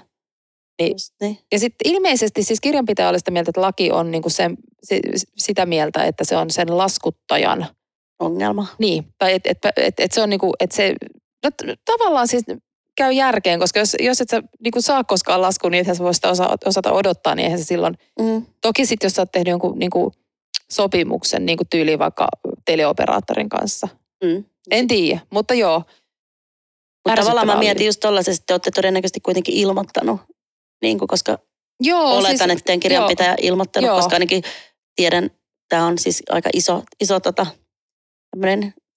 [0.81, 0.91] Niin.
[0.91, 1.37] just niin.
[1.51, 4.99] Ja sitten ilmeisesti siis kirjanpitäjä oli sitä mieltä, että laki on niin kuin sen, si-
[5.37, 7.67] sitä mieltä, että se on sen laskuttajan,
[8.19, 8.67] Ongelma.
[8.79, 10.95] niin, tai että et, et, et se on niin kuin, että se,
[11.43, 11.49] no,
[11.85, 12.43] tavallaan siis
[12.97, 16.03] käy järkeen, koska jos, jos et sä niin kuin saa koskaan laskua, niin ethän sä
[16.03, 18.45] voi sitä osa, osata odottaa, niin eihän se silloin, Mm.
[18.61, 20.11] toki sitten jos sä oot tehnyt jonkun niin kuin
[20.71, 22.27] sopimuksen niin kuin tyyliin vaikka
[22.65, 23.87] teleoperaattorin kanssa,
[24.23, 24.43] Mm.
[24.71, 25.83] En tiedä, mutta joo,
[27.07, 30.21] Mutta tavallaan mä mietin just tollaisesti, että te olette todennäköisesti kuitenkin ilmoittanut,
[30.81, 31.37] niin kuin, koska
[31.83, 33.95] joo oletan, siis, että teidän kirjanpitäjä ilmoittanut, Joo.
[33.97, 34.43] koska ainakin
[34.95, 35.29] tiedän,
[35.69, 37.45] tämä on siis aika iso, iso tota,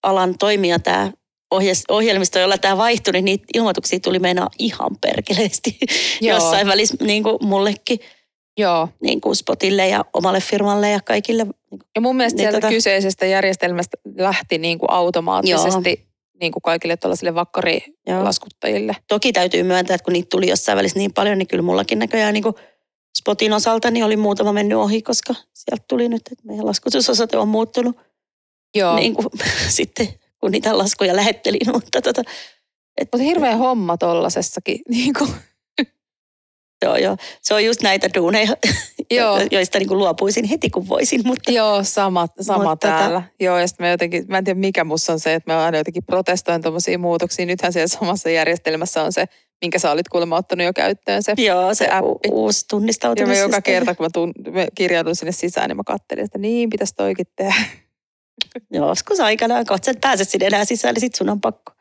[0.03, 1.13] alan toimija tämä
[1.51, 5.79] ohjes, ohjelmisto, jolla tämä vaihtui, niin niitä ilmoituksia tuli meinaa ihan perkeleesti
[6.21, 6.37] Joo.
[6.37, 7.99] jossain välissä niin kuin mullekin,
[8.59, 8.89] joo.
[9.03, 11.47] niin kuin Spotille ja omalle firmalle ja kaikille.
[11.95, 16.97] Ja mun mielestä Niin sieltä tota- kyseisestä järjestelmästä lähti niin kuin automaattisesti niin kuin kaikille
[16.97, 18.97] tuollaisille vakkarilaskuttajille.
[19.09, 22.35] Toki täytyy myöntää, että kun niitä tuli jossain välissä niin paljon, niin kyllä mullakin näköjään
[22.35, 22.55] niin kuin
[23.19, 27.49] Spotin osalta niin oli muutama mennyt ohi, koska sieltä tuli nyt, että meidän laskutusosoite on
[27.49, 27.97] muuttunut
[28.75, 28.97] Joo.
[28.97, 29.27] niin kuin,
[29.69, 30.09] sitten,
[30.41, 31.61] kun niitä laskuja lähettelin.
[31.73, 32.23] Mutta tota,
[33.01, 34.81] et, Mutta hirveä homma tollasessakin.
[34.89, 35.31] Niin kuin.
[36.83, 37.17] Joo, joo.
[37.43, 38.57] Se on just näitä duuneja,
[39.11, 39.41] Joo.
[39.51, 41.21] joista niin kuin luopuisin heti kun voisin.
[41.25, 43.23] Mutta Joo, sama, sama Mutta tota- täällä.
[43.41, 45.79] Joo, ja sitten mä jotenkin, mä en tiedä mikä musta on se, että mä aina
[45.79, 47.47] jotenkin protestoin tuommoisia muutoksia.
[47.47, 49.25] Nythän siellä samassa järjestelmässä on se,
[49.63, 51.35] minkä sä olit kuulemma ottanut jo käyttöön se.
[51.39, 52.29] joo, se, se appi.
[52.29, 52.67] u- uusi
[53.17, 56.39] Ja mä joka kerta, kun mä, tun, mä kirjaudun sinne sisään, niin mä kattelin, että
[56.39, 57.55] niin pitäisi toikin tehdä.
[58.71, 61.73] Joskus aikanaan, kun sä et pääse sinne enää sisään, niin sit sun on pakko.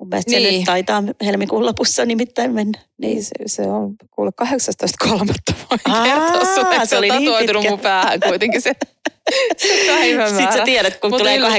[0.00, 0.42] Mun mielestä niin.
[0.42, 0.58] se Niin.
[0.58, 2.78] nyt taitaa helmikuun lopussa nimittäin mennä.
[3.02, 5.08] Niin se, se on kuule 18.3.
[5.08, 7.70] voin kertoa sulle, että se oli on niin tatuoitunut pitkä.
[7.70, 8.72] mun päähän kuitenkin se,
[9.56, 10.28] se päivämäärä.
[10.36, 11.54] Sitten sä tiedät, kun Mut tulee yllä- 18.3.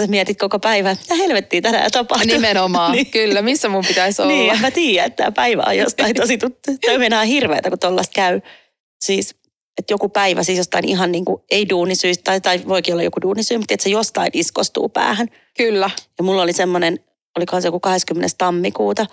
[0.00, 2.26] sä mietit koko päivän, mitä helvettiä tänään tapahtuu.
[2.32, 3.06] Nimenomaan, Niin.
[3.10, 4.32] kyllä, missä mun pitäisi olla.
[4.32, 6.70] Niin, en mä tiedä, että tämä päivä on jostain tosi tuttu.
[6.86, 8.40] Tämä meinaa hirveätä, kun tollaista käy.
[9.04, 9.34] Siis,
[9.78, 13.20] että joku päivä siis jostain ihan niin kuin ei duunisyistä, tai, tai voikin olla joku
[13.22, 15.26] duunisyy, mutta että se jostain iskostuu päähän.
[15.56, 15.90] Kyllä.
[16.18, 16.98] Ja mulla oli semmoinen,
[17.38, 18.34] olikohan se joku 20.
[18.38, 19.06] tammikuuta,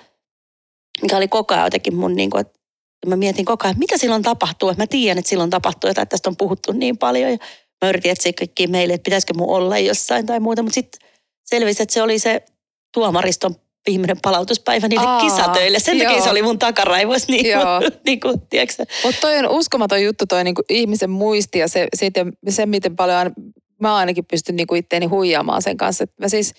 [1.01, 2.59] mikä oli koko ajan jotenkin mun niin kuin, että
[3.05, 4.69] mä mietin koko ajan, että mitä silloin tapahtuu.
[4.69, 7.31] Että mä tiedän, että silloin tapahtuu jotain, että tästä on puhuttu niin paljon.
[7.31, 7.38] Ja
[7.81, 10.63] mä yritin etsiä kaikkia meille, että pitäisikö mun olla jossain tai muuta.
[10.63, 11.09] Mutta sitten
[11.43, 12.45] selvisi, että se oli se
[12.93, 13.55] tuomariston
[13.88, 15.79] viimeinen palautuspäivä niille Aa, kisatöille.
[15.79, 16.23] Sen takia joo.
[16.23, 17.31] se oli mun takaraivoissa.
[17.31, 17.79] Niin Joo.
[17.79, 18.85] kuin, niin kuin, sä?
[19.03, 23.33] Mutta toi on uskomaton juttu toi niinku ihmisen muisti ja se, siitä, se miten paljon
[23.81, 26.03] mä ainakin pystyn niinku itteeni huijaamaan sen kanssa.
[26.03, 26.53] Et mä siis,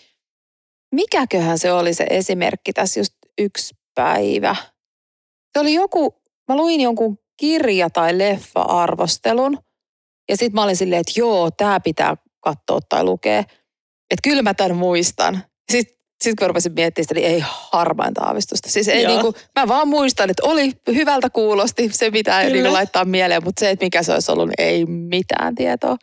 [0.94, 4.56] mikäköhän se oli se esimerkki tässä just yksi päivä.
[5.52, 9.58] Se oli joku, mä luin jonkun kirja- tai leffa-arvostelun
[10.28, 13.38] ja sitten mä olin silleen, että joo, tää pitää katsoa tai lukea.
[14.10, 15.44] Että kyllä mä tämän muistan.
[15.72, 18.70] Sitten sitten kun rupesin miettimään sitä, niin ei harmainta aavistusta.
[18.70, 19.12] Siis ei Joo.
[19.12, 22.54] niinku, mä vaan muistan, että oli hyvältä kuulosti, se pitää Kyllä.
[22.54, 25.96] niinku laittaa mieleen, mutta se, että mikä se olisi ollut, niin ei mitään tietoa.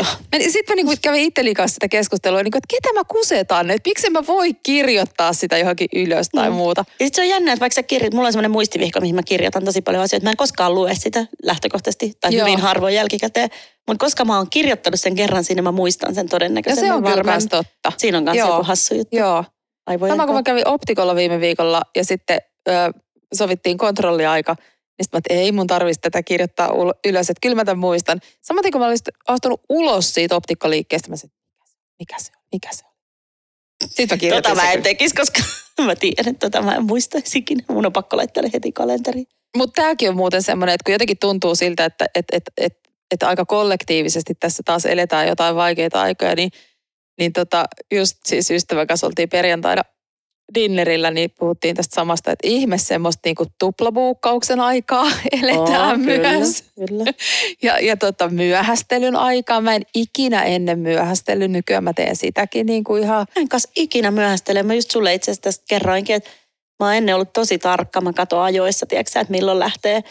[0.00, 0.10] Joo.
[0.48, 4.10] Sitten mä niinku kävin itseni kanssa sitä keskustelua, niinku, että ketä mä kusetan, että miksi
[4.10, 6.56] mä voi kirjoittaa sitä johonkin ylös tai Mm.
[6.56, 6.84] muuta.
[7.00, 9.22] Ja sit se on jännä, että vaikka sä kirjoit, mulla on semmoinen muistivihko, mihin mä
[9.22, 10.24] kirjoitan tosi paljon asioita.
[10.24, 12.46] Mä en koskaan lue sitä lähtökohtaisesti, tai Joo.
[12.46, 13.48] hyvin harvoin jälkikäteen.
[13.88, 16.86] Mutta koska mä oon kirjoittanut sen kerran sinne, mä muistan sen Ja todennäköisesti.
[16.86, 17.48] se on varmaan.
[17.48, 17.92] totta.
[17.96, 18.48] Siinä on myös Joo.
[18.48, 19.16] joku hassu juttu.
[19.16, 19.44] Joo.
[19.86, 22.38] Aivojen Sama kun mä kävin optikolla viime viikolla ja sitten
[22.68, 22.72] ö,
[23.34, 26.70] sovittiin kontrolliaika, niin sitten mä, että ei mun tarvitsisi tätä kirjoittaa
[27.06, 28.20] ylös, että kyllä mä tämän muistan.
[28.42, 31.34] Samaten kun mä olisin astunut ulos siitä optikkaliikkeestä, mä sanoin,
[31.98, 32.90] mikä se on, mikä se on.
[33.88, 35.40] Sitten mä kirjoitin Tota mä en tekisi, koska
[35.84, 37.64] mä tiedän, että tota mä en muistaisi ikinä.
[37.68, 39.26] Mun on pakko laittaa heti kalenteriin.
[39.56, 42.78] Mutta tämäkin on muuten semmoinen, että kun jotenkin tuntuu siltä, että et, et, et,
[43.10, 46.50] et aika kollektiivisesti tässä taas eletään jotain vaikeita aikoja, niin,
[47.20, 49.82] niin tota, just siis ystävän kanssa oltiin perjantaina
[50.54, 55.06] dinnerillä, niin puhuttiin tästä samasta, että ihme semmoista niinku tuplabuukkauksen aikaa
[55.42, 56.64] eletään Oo, myös.
[56.74, 57.04] Kyllä, kyllä.
[57.62, 59.60] Ja, ja tota, myöhästelyn aikaa.
[59.60, 63.70] Mä en ikinä ennen myöhästellyt, nykyään mä teen sitäkin niin kuin ihan, Mä en kanssa
[63.76, 64.62] ikinä myöhästele.
[64.62, 66.30] Mä just sulle itse asiassa tästä kerroinkin, että
[66.80, 68.00] mä oon ennen ollut tosi tarkka.
[68.00, 70.02] Mä katon ajoissa, tiedätkö että milloin lähtee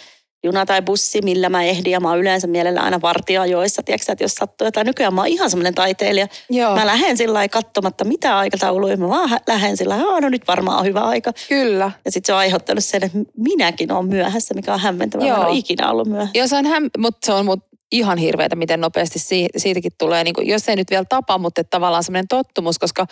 [0.44, 1.92] juna tai bussi, millä mä ehdin.
[1.92, 4.86] Ja mä oon yleensä mielellä aina vartioajoissa, tiedätkö että jos sattuu jotain.
[4.88, 6.28] Nykyään mä oon ihan semmoinen taiteilija.
[6.50, 8.98] joo, Mä lähden sillä lailla katsomatta mitä aikatauluja.
[8.98, 11.34] Mä vaan lähden sillä lailla, no nyt varmaan on hyvä aika.
[11.50, 11.92] kyllä.
[12.06, 15.28] Ja sitten se on aiheuttanut sen, että minäkin olen myöhässä, mikä on hämmentävää.
[15.28, 15.48] Mä en Joo.
[15.50, 16.38] ole ikinä ollut myöhässä.
[16.38, 17.60] Joo, se on, häm, mutta se on mut
[17.92, 21.64] ihan hirveätä, miten nopeasti si- siitäkin tulee, niin kuin, jos ei nyt vielä tapa, mutta
[21.64, 23.06] tavallaan semmoinen tottumus, koska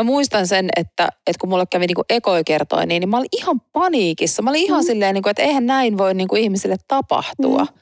[0.00, 3.28] mä muistan sen, että, että kun mulle kävi niinku ekoi kertoi niin, niin mä olin
[3.36, 4.42] ihan paniikissa.
[4.42, 4.86] Mä olin ihan mm.
[4.86, 7.64] silleen, niinku, että eihän näin voi niinku ihmisille tapahtua.
[7.64, 7.80] Mm.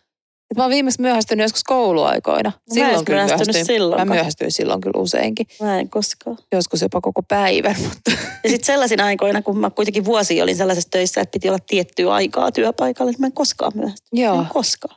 [0.50, 2.50] Et mä oon viimeksi myöhästynyt joskus kouluaikoina.
[2.50, 3.66] Mä silloin kyllä myöhästyin.
[3.66, 5.46] Silloin, mä myöhästyin silloin kyllä useinkin.
[5.60, 6.38] Mä en koskaan.
[6.52, 7.76] Joskus jopa koko päivän.
[7.82, 8.10] Mutta.
[8.44, 12.12] Ja sitten sellaisina aikoina, kun mä kuitenkin vuosi olin sellaisessa töissä, että piti olla tiettyä
[12.12, 14.24] aikaa työpaikalle, että mä en koskaan myöhästynyt.
[14.24, 14.40] Joo.
[14.40, 14.96] En koskaan.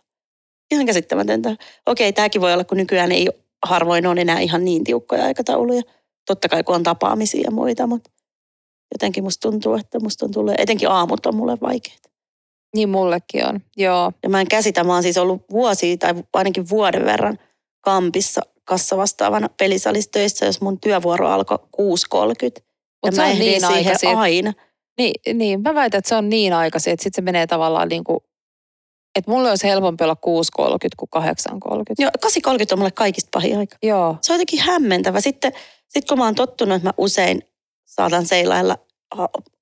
[0.71, 1.56] Ihan käsittämätöntä.
[1.86, 3.28] Okei, tämäkin voi olla, kun nykyään ei
[3.65, 5.82] harvoin on enää ihan niin tiukkoja aikatauluja.
[6.32, 8.12] Totta kai, kun on tapaamisia ja muita, mutta
[8.94, 12.10] jotenkin musta tuntuu, että musta on tullut, etenkin aamut on mulle vaikeita.
[12.76, 14.12] Niin mullekin on, joo.
[14.24, 17.39] Ja mä en käsitä, mä oon siis ollut vuosia tai ainakin vuoden verran
[17.82, 22.63] kampissa kassavastaavana pelisalissa töissä, jos mun työvuoro alkoi 6.30.
[23.06, 24.17] Ja mä on niin aikaisin.
[24.17, 24.54] aina.
[24.98, 28.04] Niin, niin, mä väitän, että se on niin aikaisin, että sitten se menee tavallaan niin
[28.04, 28.20] kuin,
[29.15, 30.17] että mulle olisi helpompi olla
[30.62, 30.67] 6.30
[30.98, 31.84] kuin 8.30.
[32.00, 33.78] Joo, 8.30 on mulle kaikista pahin aika.
[33.84, 34.17] Joo.
[34.22, 35.22] Se on jotenkin hämmentävä.
[35.22, 35.52] Sitten
[35.93, 37.41] sit kun mä oon tottunut, että mä usein
[37.86, 38.77] saatan seilailla,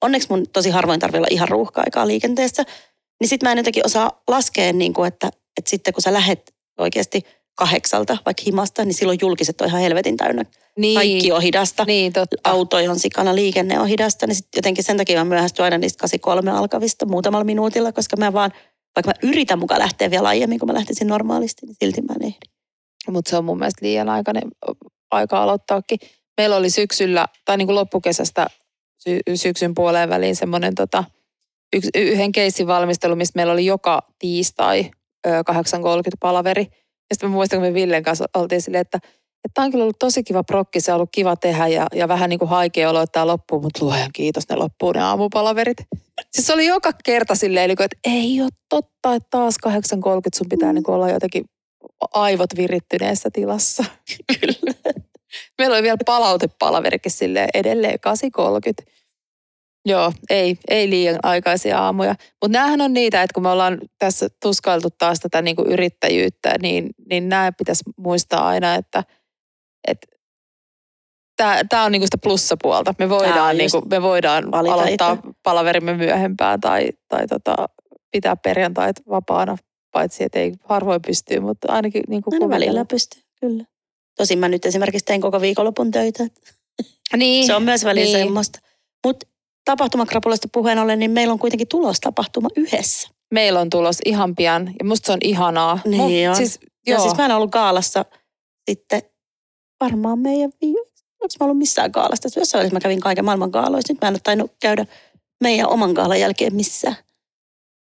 [0.01, 2.63] onneksi mun tosi harvoin tarvii olla ihan ruuhka-aikaa liikenteessä,
[3.19, 6.53] niin sitten mä en jotenkin osaa laskea, niin kuin, että, että sitten kun sä lähet
[6.77, 7.21] oikeasti
[7.55, 10.45] kahdeksalta vaikka himasta, niin silloin julkiset on ihan helvetin täynnä.
[10.77, 10.95] Niin.
[10.95, 11.85] Kaikki on hidasta.
[11.85, 12.37] Niin, totta.
[12.43, 14.27] Autoja on sikana, liikenne on hidasta.
[14.27, 18.33] Niin sitten jotenkin sen takia mä myöhästyn aina niistä 83 alkavista muutamalla minuutilla, koska mä
[18.33, 18.51] vaan,
[18.95, 22.25] vaikka mä yritän mukaan lähteä vielä aiemmin, kun mä lähtisin normaalisti, niin silti mä en
[22.25, 22.45] ehdi.
[23.11, 24.43] Mutta se on mun mielestä liian aikainen
[25.11, 25.99] aika aloittaakin.
[26.39, 28.47] Meillä oli syksyllä, tai niin kuin loppukesästä
[28.97, 31.03] sy- syksyn puoleen väliin semmoinen tota,
[31.75, 34.91] yksi, yhden keissin valmistelu, mistä meillä oli joka tiistai
[35.27, 35.33] 8.30
[36.19, 36.61] palaveri.
[37.09, 38.99] Ja sitten mä muistan, kun me Villen kanssa oltiin silleen, että
[39.45, 42.29] että on kyllä ollut tosi kiva prokki, se on ollut kiva tehdä ja, ja vähän
[42.29, 45.77] niin kuin haikea olo, että tämä loppuu, mutta luojan kiitos, ne loppuu ne aamupalaverit.
[46.31, 49.71] Siis se oli joka kerta silleen, että ei ole totta, että taas 8.30
[50.35, 51.45] sun pitää niin kuin olla jotenkin
[52.13, 53.85] aivot virittyneessä tilassa.
[54.39, 54.78] Kyllä.
[55.59, 57.99] Meillä oli vielä palautepalaverikin silleen edelleen
[58.87, 58.91] 8.30.
[59.85, 62.15] Joo, ei, ei liian aikaisia aamuja.
[62.41, 66.89] Mutta näähän on niitä, että kun me ollaan tässä tuskailtu taas tätä niinku yrittäjyyttä, niin,
[67.09, 69.03] niin nämä pitäisi muistaa aina, että
[69.87, 69.97] et,
[71.69, 72.93] tämä on niinku sitä plussapuolta.
[72.99, 75.27] Me voidaan, niinku, me voidaan aloittaa itse.
[75.43, 77.55] palaverimme myöhempään tai, tai tota,
[78.11, 79.57] pitää perjantait vapaana,
[79.91, 83.63] paitsi että ei harvoin pystyy, mutta ainakin niinku no, välillä pystyy, kyllä.
[84.19, 86.27] Tosin mä nyt esimerkiksi tein koko viikonlopun töitä.
[87.17, 88.25] Niin, se on myös välillä niin.
[88.25, 88.59] semmoista.
[89.05, 89.27] Mutta
[89.65, 93.09] tapahtumakrapulasta puheen ollen, niin meillä on kuitenkin tulos tapahtuma yhdessä.
[93.33, 95.79] Meillä on tulos ihan pian ja musta se on ihanaa.
[95.85, 96.97] Niin Mut, Siis, joo.
[96.97, 98.05] Ja siis mä en ollut kaalassa
[98.69, 99.01] sitten
[99.79, 100.79] varmaan meidän viime...
[101.21, 102.39] Onko mä ollut missään kaalasta?
[102.39, 103.93] Jossain välissä mä kävin kaiken maailman kaaloissa.
[103.93, 104.85] Nyt mä en ole tainnut käydä
[105.41, 106.95] meidän oman kaalan jälkeen missään.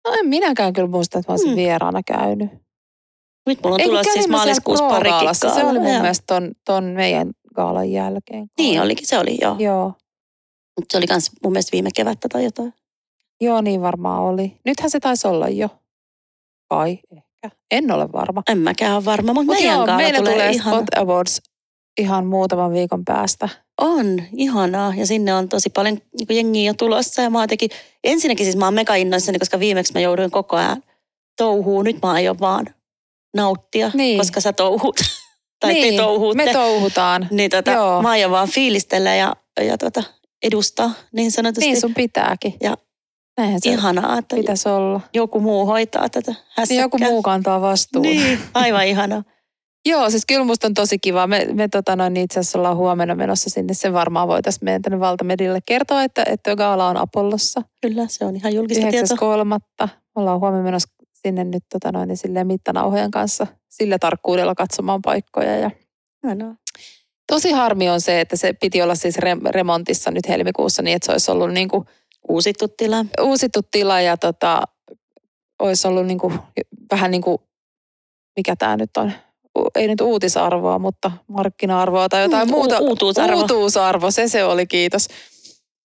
[0.07, 1.57] No en minäkään kyllä muista, että mä olisin hmm.
[1.57, 2.49] vieraana käynyt.
[3.47, 7.91] Nyt mulla on tulossa siis maaliskuussa parikin Se oli mun mielestä ton, ton meidän kaalan
[7.91, 8.47] jälkeen.
[8.57, 9.55] Niin olikin, se oli joo.
[9.59, 9.93] Joo.
[10.79, 12.73] Mutta se oli myös mun mielestä viime kevättä tai jotain.
[13.41, 14.57] Joo, niin varmaan oli.
[14.65, 15.69] Nythän se taisi olla jo.
[16.69, 17.57] Vai ehkä.
[17.71, 18.43] En ole varma.
[18.49, 20.77] En mäkään ole varma, mutta Mut meidän joo, tulee, tulee ihana.
[20.77, 21.41] Spot Awards
[21.99, 23.49] ihan muutaman viikon päästä.
[23.81, 24.93] On, ihanaa.
[24.95, 27.21] Ja sinne on tosi paljon niin jengiä jo tulossa.
[27.21, 27.69] Ja mä jotenkin,
[28.03, 30.83] ensinnäkin siis mä oon mega innoissani, koska viimeksi mä jouduin koko ajan
[31.37, 31.85] touhuun.
[31.85, 32.65] Nyt mä aion vaan
[33.35, 34.17] nauttia, niin.
[34.17, 34.95] koska sä touhut.
[35.59, 36.45] tai niin, te touhuutte.
[36.45, 37.27] me touhutaan.
[37.31, 38.01] Niin tota, Joo.
[38.01, 40.03] mä aion vaan fiilistellä ja, ja tota,
[40.43, 41.65] edustaa niin sanotusti.
[41.65, 42.53] Niin sun pitääkin.
[42.61, 42.77] Ja
[43.37, 45.01] Näinhän se ihanaa, että pitäisi olla.
[45.13, 46.65] joku muu hoitaa tätä hässäkkää.
[46.69, 48.03] Niin joku muu kantaa vastuun.
[48.03, 49.23] Niin, aivan ihanaa.
[49.89, 51.27] Joo, siis kyllä musta on tosi kiva.
[51.27, 53.73] Me, me tota noin, itse asiassa ollaan huomenna menossa sinne.
[53.73, 57.61] Se varmaan voitaisiin meidän tänne valtamedille kertoa, että, että Gaala on Apollossa.
[57.81, 59.35] Kyllä, se on ihan julkista tietoa.
[59.85, 59.89] 9.3.
[60.15, 60.89] Ollaan huomenna menossa
[61.23, 65.57] sinne nyt tota noin, niin silleen mittanauhojen kanssa sillä tarkkuudella katsomaan paikkoja.
[65.57, 65.71] Ja...
[66.27, 66.55] Hienoa.
[67.27, 69.15] Tosi harmi on se, että se piti olla siis
[69.49, 71.85] remontissa nyt helmikuussa niin, että se olisi ollut niin kuin
[72.29, 73.05] uusittu tila.
[73.21, 74.61] Uusittu tila ja tota,
[75.59, 76.39] olisi ollut niin kuin,
[76.91, 77.37] vähän niin kuin,
[78.35, 79.11] mikä tämä nyt on,
[79.75, 82.79] ei nyt uutisarvoa, mutta markkina-arvoa tai jotain mm, muuta.
[82.79, 83.41] Uutuusarvo.
[83.41, 85.07] Uutuusarvo, se se oli, kiitos.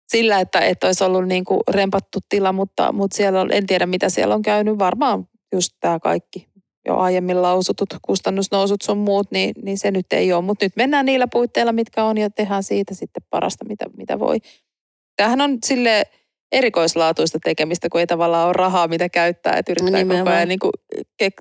[0.07, 3.85] Sillä, että, että olisi ollut niin kuin rempattu tila, mutta, mutta siellä on, en tiedä
[3.85, 4.79] mitä siellä on käynyt.
[4.79, 6.47] Varmaan just tämä kaikki
[6.87, 10.43] jo aiemmin lausutut kustannusnousut sun muut, niin, niin se nyt ei ole.
[10.43, 14.37] Mutta nyt mennään niillä puitteilla, mitkä on ja tehdään siitä sitten parasta, mitä, mitä voi.
[15.15, 16.03] Tämähän on sille
[16.51, 20.59] erikoislaatuista tekemistä, kun ei tavallaan ole rahaa, mitä käyttää, että yrittää no, koko ajan niin
[20.59, 20.71] kuin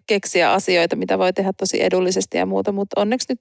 [0.06, 3.40] keksiä asioita, mitä voi tehdä tosi edullisesti ja muuta, mutta onneksi nyt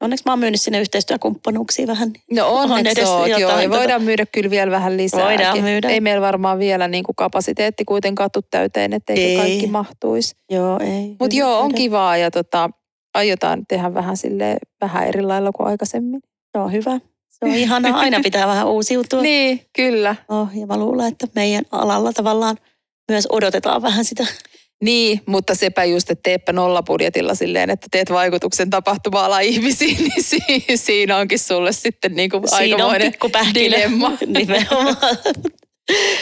[0.00, 2.12] Onneksi mä oon myynyt sinne yhteistyökumppanuuksia vähän.
[2.30, 3.60] No onneksi on oot, joo.
[3.60, 5.24] Ja voidaan myydä kyllä vielä vähän lisää.
[5.24, 5.88] Voidaan myydä.
[5.88, 9.36] Ei meillä varmaan vielä niin kuin kapasiteetti kuitenkaan tuu täyteen, ettei ei.
[9.36, 10.36] kaikki mahtuisi.
[10.50, 11.16] Joo, ei.
[11.20, 12.70] Mutta joo, on kivaa ja tota,
[13.14, 16.20] aiotaan tehdä vähän sille vähän eri lailla kuin aikaisemmin.
[16.54, 17.00] Joo, hyvä.
[17.30, 17.98] Se on ihanaa.
[17.98, 19.22] Aina pitää vähän uusiutua.
[19.22, 20.16] Niin, kyllä.
[20.28, 22.56] Oh, ja mä luulen, että meidän alalla tavallaan
[23.10, 24.26] myös odotetaan vähän sitä.
[24.84, 30.64] Niin, mutta sepä just, että teepä nollapudjetilla silleen, että teet vaikutuksen tapahtuma-ala ihmisiin, niin si-
[30.76, 33.54] siinä onkin sulle sitten niin kuin Siinä on aikamoinen pähkinä.
[33.54, 34.12] dilemma.
[34.38, 34.96] Nimenomaan.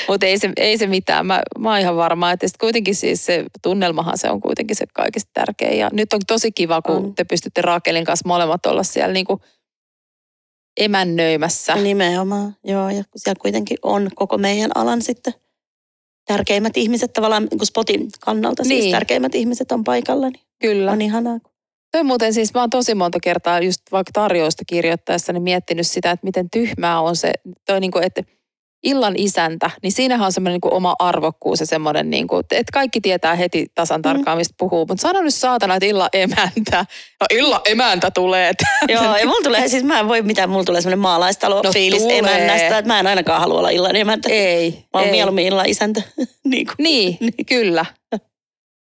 [0.08, 1.26] Mutta ei se, ei se mitään.
[1.26, 4.84] Mä, mä oon ihan varma, että sit kuitenkin siis se tunnelmahan se on kuitenkin se
[4.94, 5.78] kaikista tärkein.
[5.78, 7.14] Ja nyt on tosi kiva, kun On.
[7.14, 9.40] te pystytte Raakelin kanssa molemmat olla siellä niinku
[10.80, 11.74] emännöimässä.
[11.74, 12.90] Nimenomaan, joo.
[12.90, 15.34] Ja siellä kuitenkin on koko meidän alan sitten
[16.26, 18.64] tärkeimmät ihmiset tavallaan niin kuin spotin kannalta.
[18.64, 18.92] Siis Niin.
[18.92, 20.92] tärkeimmät ihmiset on paikalla, niin Kyllä.
[20.92, 21.38] on ihanaa.
[21.92, 26.24] Toi muuten siis, mä oon tosi monta kertaa just vaikka tarjousta kirjoittaessani miettinyt sitä, että
[26.26, 27.32] miten tyhmää on se,
[27.66, 28.22] toi niinku, että
[28.82, 33.34] illan isäntä, niin siinähän on semmoinen niinku oma arvokkuus ja semmoinen, niinku, että kaikki tietää
[33.34, 34.86] heti tasan tarkkaan, mistä puhuu.
[34.88, 36.86] Mutta sano nyt saatana, että illan emäntä.
[37.20, 38.52] No illan emäntä tulee.
[38.88, 42.02] Joo, ja mulla tulee, siis mä en voi mitään, mulla tulee semmoinen maalaistalo No fiilis
[42.02, 42.18] tulee.
[42.18, 44.28] emännästä, että mä en ainakaan halua olla illan emäntä.
[44.32, 44.70] ei.
[44.70, 45.10] Mä oon ei.
[45.10, 46.02] mieluummin illan isäntä.
[46.44, 46.74] niin kuin.
[46.78, 47.86] Niin, kyllä.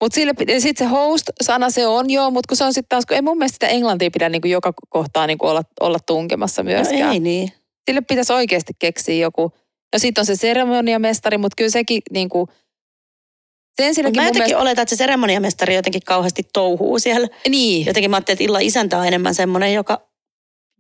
[0.03, 0.19] Mutta
[0.59, 3.39] sitten se host-sana se on joo, mutta kun se on sitten taas, kun ei mun
[3.39, 7.01] mielestä sitä englantia pidä niinku joka kohtaa niinku olla, olla tunkemassa myöskään.
[7.07, 7.53] No ei niin.
[7.89, 9.53] Sille pitäisi oikeasti keksiä joku.
[9.93, 12.47] No sitten on se seremoniamestari, mutta kyllä sekin niinku,
[13.77, 17.29] se Mut ensinnäkin mä jotenkin mielestä, oletan, että se seremoniamestari jotenkin kauheasti touhuu siellä.
[17.49, 20.09] niin, Jotenkin mä ajattelin, että illan isäntä on enemmän semmoinen, joka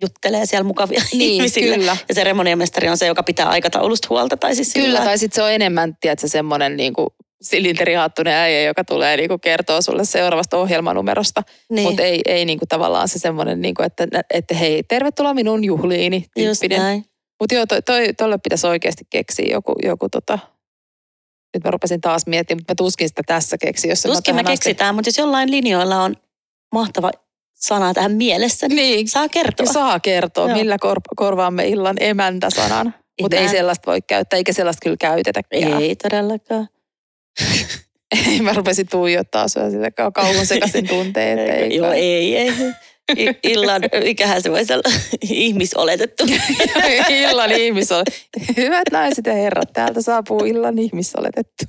[0.03, 1.77] juttelee siellä mukavia niin ihmisille.
[1.77, 1.97] kyllä.
[2.09, 4.37] Ja seremoniamestari on se, joka pitää aikataulusta huolta.
[4.37, 8.85] Tai siis Kyllä, sillä- tai sitten se on enemmän, tiedätkö, semmoinen niinku silinterihaattunen äijä, joka
[8.85, 11.43] tulee niinku kertoo sulle seuraavasta ohjelmanumerosta.
[11.71, 16.17] niin, Mutta ei, ei niinku tavallaan se semmoinen, niinku, että, että hei, tervetuloa minun juhliini.
[16.17, 16.79] just tyyppinen.
[16.83, 17.05] näin.
[17.43, 20.39] Mutta joo, toi, toi, tolle pitäisi oikeasti keksiä joku, joku tota...
[21.55, 24.35] Nyt mä rupesin taas miettimään, mutta mä tuskin sitä tässä keksi, jos en mä Tuskin
[24.35, 26.15] me tähän asti- keksitään, mutta jos jollain linjoilla on
[26.75, 27.11] mahtava
[27.55, 29.67] sana tähän mielessä, niin Niin, saa kertoa.
[29.67, 30.59] saa kertoa, Joo.
[30.59, 32.95] millä kor- korvaamme illan emäntä-sanan.
[33.21, 35.83] Mutta ei sellaista voi käyttää, eikä sellaista kyllä käytetäkään.
[35.83, 36.69] Ei todellakaan.
[38.43, 41.39] mä rupesin tuijottaa sua sille kau- kauhun sekaisin tunteet.
[41.39, 42.53] Ei, Joo, ei, ei.
[43.43, 44.83] Illan, mikähän se voisi olla,
[45.31, 46.25] ihmisoletettu.
[47.31, 48.03] illan ihmisol...
[48.57, 51.65] Hyvät naiset ja herrat, täältä saapuu illan ihmisoletettu.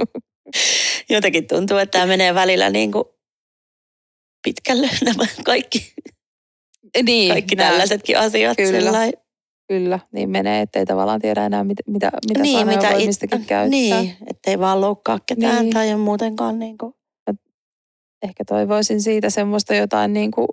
[1.10, 3.04] Jotenkin tuntuu, että tämä menee välillä niin kuin
[4.44, 5.94] pitkälle nämä kaikki,
[7.04, 8.58] Niin, kaikki nää- tällaisetkin asiat.
[8.58, 9.12] Kyllä.
[9.68, 13.08] Kyllä, niin menee, ettei tavallaan tiedä enää, mitä, mitä, mitä niin, sanoja mitä voi it-
[13.08, 13.70] mistäkin käyttää.
[13.70, 15.74] Niin, ettei vaan loukkaa ketään Niin.
[15.74, 16.94] tai muutenkaan niin kuin.
[18.24, 20.48] Ehkä toivoisin siitä semmoista jotain niin kuin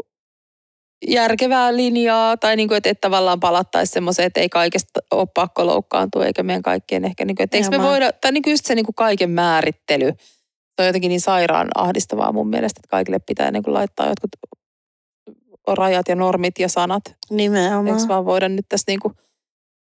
[1.09, 5.67] järkevää linjaa, tai niin kuin, että, että tavallaan palattaisiin semmoiseen, että ei kaikesta ole pakko
[5.67, 8.67] loukkaantua, eikä meidän kaikkien ehkä, niin kuin, että eikö me voida, tai niin kuin just
[8.67, 10.13] se niin kuin kaiken määrittely,
[10.77, 14.31] se on jotenkin niin sairaan ahdistavaa mun mielestä, että kaikille pitää niin kuin laittaa jotkut
[15.69, 17.03] rajat ja normit ja sanat.
[17.31, 17.89] Nimenomaan.
[17.89, 19.15] Eikö vaan voida nyt tässä niin kuin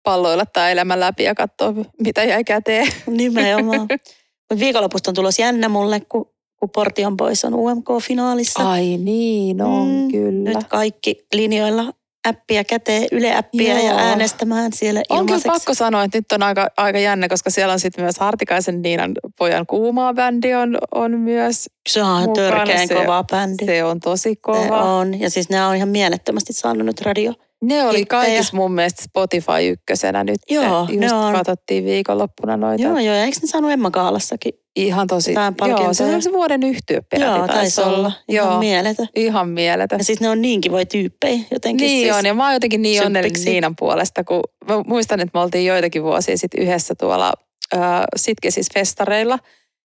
[0.03, 2.89] palloilla tämä elämä läpi ja katsoa, mitä jäi käteen.
[3.07, 3.89] Nimenomaan.
[4.59, 6.34] Viikonlopusta on tulos jännä mulle, kun,
[6.65, 8.69] kun Portion Boys on UMK-finaalissa.
[8.71, 10.51] Ai niin, on Mm, kyllä.
[10.51, 11.93] Nyt kaikki linjoilla
[12.27, 13.99] äppiä käteen, Yle-äppiä ja Joo.
[13.99, 15.49] äänestämään siellä On kyllä ilmaiseksi.
[15.49, 19.13] pakko sanoa, että nyt on aika, aika jännä, koska siellä on sitten myös Hartikaisen Niinan
[19.39, 21.71] pojan kuumaa bändi on, on myös.
[21.89, 23.67] Se on törkeän Se- kova bändi.
[23.67, 24.83] Se on tosi Se kova.
[24.99, 25.21] on.
[25.21, 27.33] Ja siis nämä on ihan mielettömästi saanut nyt radio.
[27.65, 30.39] Ne oli kaikissa mun mielestä Spotify ykkösenä nyt.
[30.51, 31.33] Joo, Just ne on.
[31.33, 32.83] katsottiin viikonloppuna noita.
[32.83, 33.15] Joo, joo.
[33.15, 34.53] Ja eikö ne saanut Emma Kaalassakin?
[34.77, 35.35] Ihan tosi.
[35.69, 38.13] Joo, se on se vuoden yhtyö peräti joo, taisi olla.
[38.29, 39.09] Ihan Joo, mieletön.
[39.15, 39.99] ihan mieletön.
[39.99, 41.87] Ja siis ne on niin kivoja tyyppejä jotenkin.
[41.87, 42.17] Niin siis.
[42.17, 43.45] on, ja mä oon jotenkin niin onnellinen.
[43.45, 47.33] Niinan puolesta, kun mä muistan, että me oltiin joitakin vuosia sitten yhdessä tuolla
[47.75, 47.81] äh,
[48.17, 49.39] Sitkesis festareilla,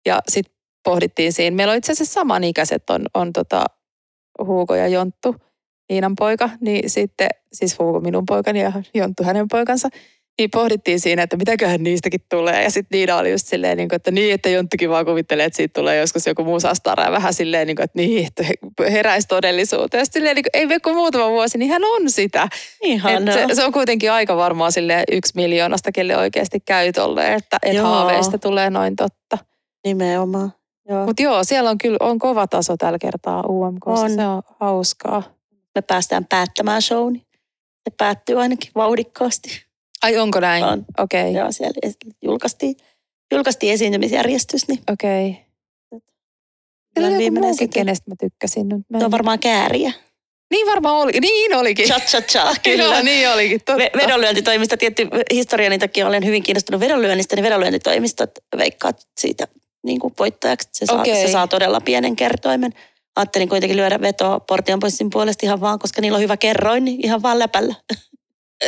[0.06, 0.54] ja sitten
[0.84, 1.56] pohdittiin siinä.
[1.56, 3.66] Meillä on itse asiassa samanikäiset, on, on tota
[4.46, 5.36] Huuko ja Jonttu,
[5.92, 9.90] Niinan poika, niin sitten, siis Huuko minun poikani ja Jonttu hänen poikansa,
[10.38, 12.64] niin pohdittiin siinä, että mitäköhän niistäkin tulee.
[12.64, 15.58] Ja sitten Niina oli just silleen, niin kuin, että niin, että Jonttukin vaan kuvittelee, että
[15.58, 17.04] siitä tulee joskus joku musastara.
[17.04, 18.46] Ja vähän silleen, niin kuin, että niin, että
[18.92, 20.02] heräisi todellisuuteen.
[20.02, 22.48] Ja silleen, niin kuin, ei vielä kuin muutama vuosi, niin hän on sitä.
[22.82, 27.34] Ihan Et se, se, on kuitenkin aika varmaan sille yksi miljoonasta, kelle oikeasti käy tolle,
[27.34, 27.86] että et Joo.
[27.86, 29.38] haaveista tulee noin totta.
[29.86, 30.54] Nimenomaan.
[31.06, 34.12] Mutta joo, siellä on kyllä on kova taso tällä kertaa UMK, On.
[34.12, 35.41] se on hauskaa.
[35.76, 37.26] Me päästään päättämään show, niin
[37.90, 39.64] se päättyy ainakin vauhdikkaasti.
[40.04, 40.64] Ai onko näin?
[40.64, 40.86] On.
[41.00, 41.34] Okei, okay.
[41.42, 41.92] Joo, siellä
[42.22, 42.76] julkaistiin,
[43.34, 45.30] julkaistiin esiintymisjärjestys, niin okei.
[45.30, 45.42] Okay.
[46.96, 48.70] Kyllä joku viimeinen kenestä mä tykkäsin.
[48.70, 49.92] Nyt mä se on en- varmaan kääriä.
[50.52, 51.88] Niin varmaan oli, niin olikin.
[51.88, 53.04] Cha cha cha, Kyllä, kyllä.
[53.04, 53.84] niin olikin, totta.
[53.84, 59.48] Ve- vedonlyöntitoimista, tietty historiani takia olen hyvin kiinnostunut vedonlyönnistä, niin vedonlyöntitoimistot veikkaat siitä
[59.84, 60.70] niin kuin voittajaksi.
[60.72, 61.28] Se saa, Okei.
[61.28, 62.74] se saa todella pienen kertoimen.
[63.16, 67.06] Ajattelin kuitenkin lyödä vetoa Portion Boysin puolesta ihan vaan, koska niillä on hyvä kerroin, niin
[67.06, 67.76] ihan vaan läpällä.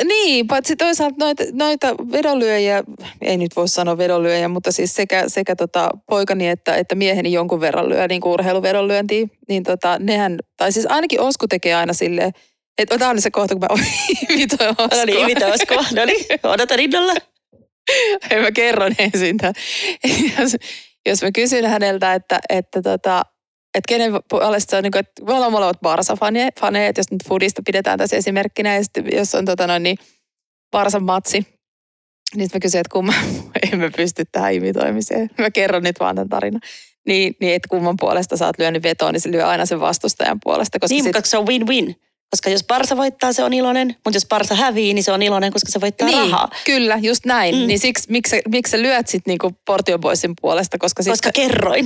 [0.04, 2.84] Niin, paitsi toisaalta noita, noita vedonlyöjiä,
[3.22, 7.62] ei nyt voi sanoa vedonlyöjiä, mutta siis sekä, sekä tota poikani että, että mieheni jonkun
[7.62, 12.32] verran lyö niin kuin urheiluvedonlyöntiin, niin tota, nehän, tai siis ainakin Osku tekee aina silleen,
[12.78, 13.68] että otetaan se kohta, kun mä
[14.30, 15.00] imitoin Oskua.
[15.00, 15.86] No niin, imitoin Oskua.
[15.96, 17.14] No niin, odota rinnalla.
[18.32, 19.38] Ei mä kerron ensin.
[20.40, 20.56] Jos,
[21.06, 23.24] jos mä kysyn häneltä, että, että tota,
[23.74, 27.28] että kenen puolesta se on, niin kuin, että me ollaan molemmat Barsa-faneja, että jos nyt
[27.28, 29.98] Foodista pidetään tässä esimerkkinä, ja sitten jos on tota noin, niin
[30.72, 31.48] Barsan matsi,
[32.36, 33.16] niin mä kysyn, että kumman,
[33.72, 35.30] emme pysty tähän imitoimiseen.
[35.38, 36.62] Mä kerron nyt vaan tämän tarinan.
[37.08, 40.40] Niin, niin että kumman puolesta sä oot lyönyt vetoon, niin se lyö aina sen vastustajan
[40.44, 40.80] puolesta.
[40.80, 41.26] Koska niin, sit...
[41.26, 41.96] se on win-win.
[42.30, 45.54] Koska jos Barsa voittaa, se on iloinen, mutta jos Barsa hävii, niin se on iloinen,
[45.54, 46.50] koska se voittaa niin, rahaa.
[46.66, 47.56] Kyllä, just näin.
[47.56, 47.68] Mm.
[47.68, 50.78] Niin siksi, miksi, miksi sä lyöt sitten niinku Portion Boysin puolesta?
[50.78, 51.36] Koska, koska sit...
[51.36, 51.86] kerroin.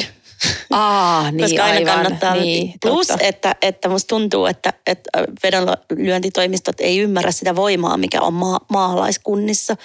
[0.71, 2.03] Aa, niin Koska aina aivan.
[2.03, 2.35] kannattaa.
[2.35, 5.09] Niin, Plus, että, että musta tuntuu, että, että
[5.43, 9.75] vedonlyöntitoimistot ei ymmärrä sitä voimaa, mikä on maa, maalaiskunnissa.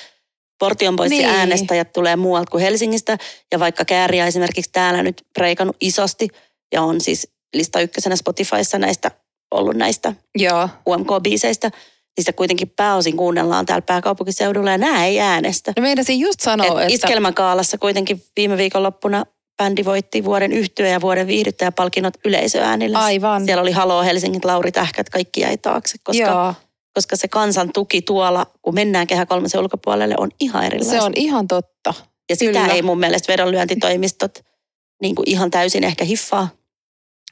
[0.58, 1.28] Portion pois niin.
[1.28, 3.18] äänestäjät tulee muualta kuin Helsingistä.
[3.52, 6.28] Ja vaikka Kääriä esimerkiksi täällä nyt preikannut isosti
[6.72, 9.10] ja on siis lista ykkösenä Spotifyssa näistä
[9.52, 10.68] ollut näistä Joo.
[10.88, 11.70] UMK-biiseistä,
[12.16, 15.72] niistä kuitenkin pääosin kuunnellaan täällä pääkaupunkiseudulla ja nämä ei äänestä.
[15.76, 16.86] No meidän just sanoa, Et että...
[16.94, 19.26] Iskelmäkaalassa kuitenkin viime viikonloppuna
[19.56, 22.98] bändi voitti vuoden yhtyö ja vuoden viihdyttäjäpalkinnot yleisöäänillä.
[22.98, 23.44] Aivan.
[23.44, 26.54] Siellä oli Haloo Helsingin Lauri Tähkät, kaikki jäi taakse, koska, Joo.
[26.94, 30.92] koska se kansan tuki tuolla, kun mennään Kehä kolmosen ulkopuolelle, on ihan erilaista.
[30.92, 31.94] Se on ihan totta.
[32.30, 32.74] Ja sitä Kyllä.
[32.74, 34.38] ei mun mielestä vedonlyöntitoimistot
[35.02, 36.48] niin kuin ihan täysin ehkä hiffaa.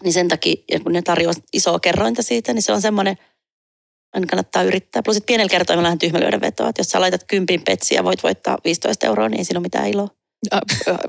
[0.02, 3.16] Niin sen takia, kun ne tarjoaa isoa kerrointa siitä, niin se on semmoinen,
[4.12, 5.02] aina kannattaa yrittää.
[5.02, 6.68] Plus, että pienellä kertoimella on tyhmä lyödä vetoa.
[6.68, 9.62] Että jos sä laitat kympin petsiä ja voit voittaa 15 euroa, niin ei siinä ole
[9.62, 10.08] mitään iloa.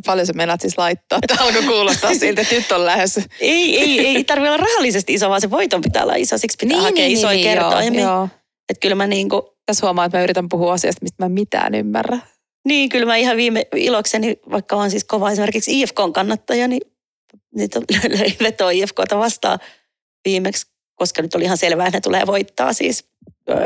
[0.05, 1.19] Paljon sä meinaat siis laittaa?
[1.27, 3.19] Tämä alkoi kuulostaa siltä, että nyt on lähes.
[3.39, 6.38] ei, ei, ei tarvitse olla rahallisesti iso, vaan se voiton pitää olla iso.
[6.38, 8.01] Siksi pitää niin, hakea niin, isoja niin, kertoimia.
[8.01, 8.29] Joo, joo.
[8.69, 11.75] Että kyllä mä niin kuin, Tässä huomaa, että mä yritän puhua asiasta, mistä mä mitään
[11.75, 12.19] ymmärrä.
[12.67, 16.82] Niin, kyllä mä ihan viime ilokseni, vaikka olen siis kova esimerkiksi IFKn kannattaja, niin
[17.55, 17.79] niitä
[18.19, 19.59] löi vetoa IFKta vastaan
[20.25, 23.05] viimeksi, koska nyt oli ihan selvää, että ne tulee voittaa siis.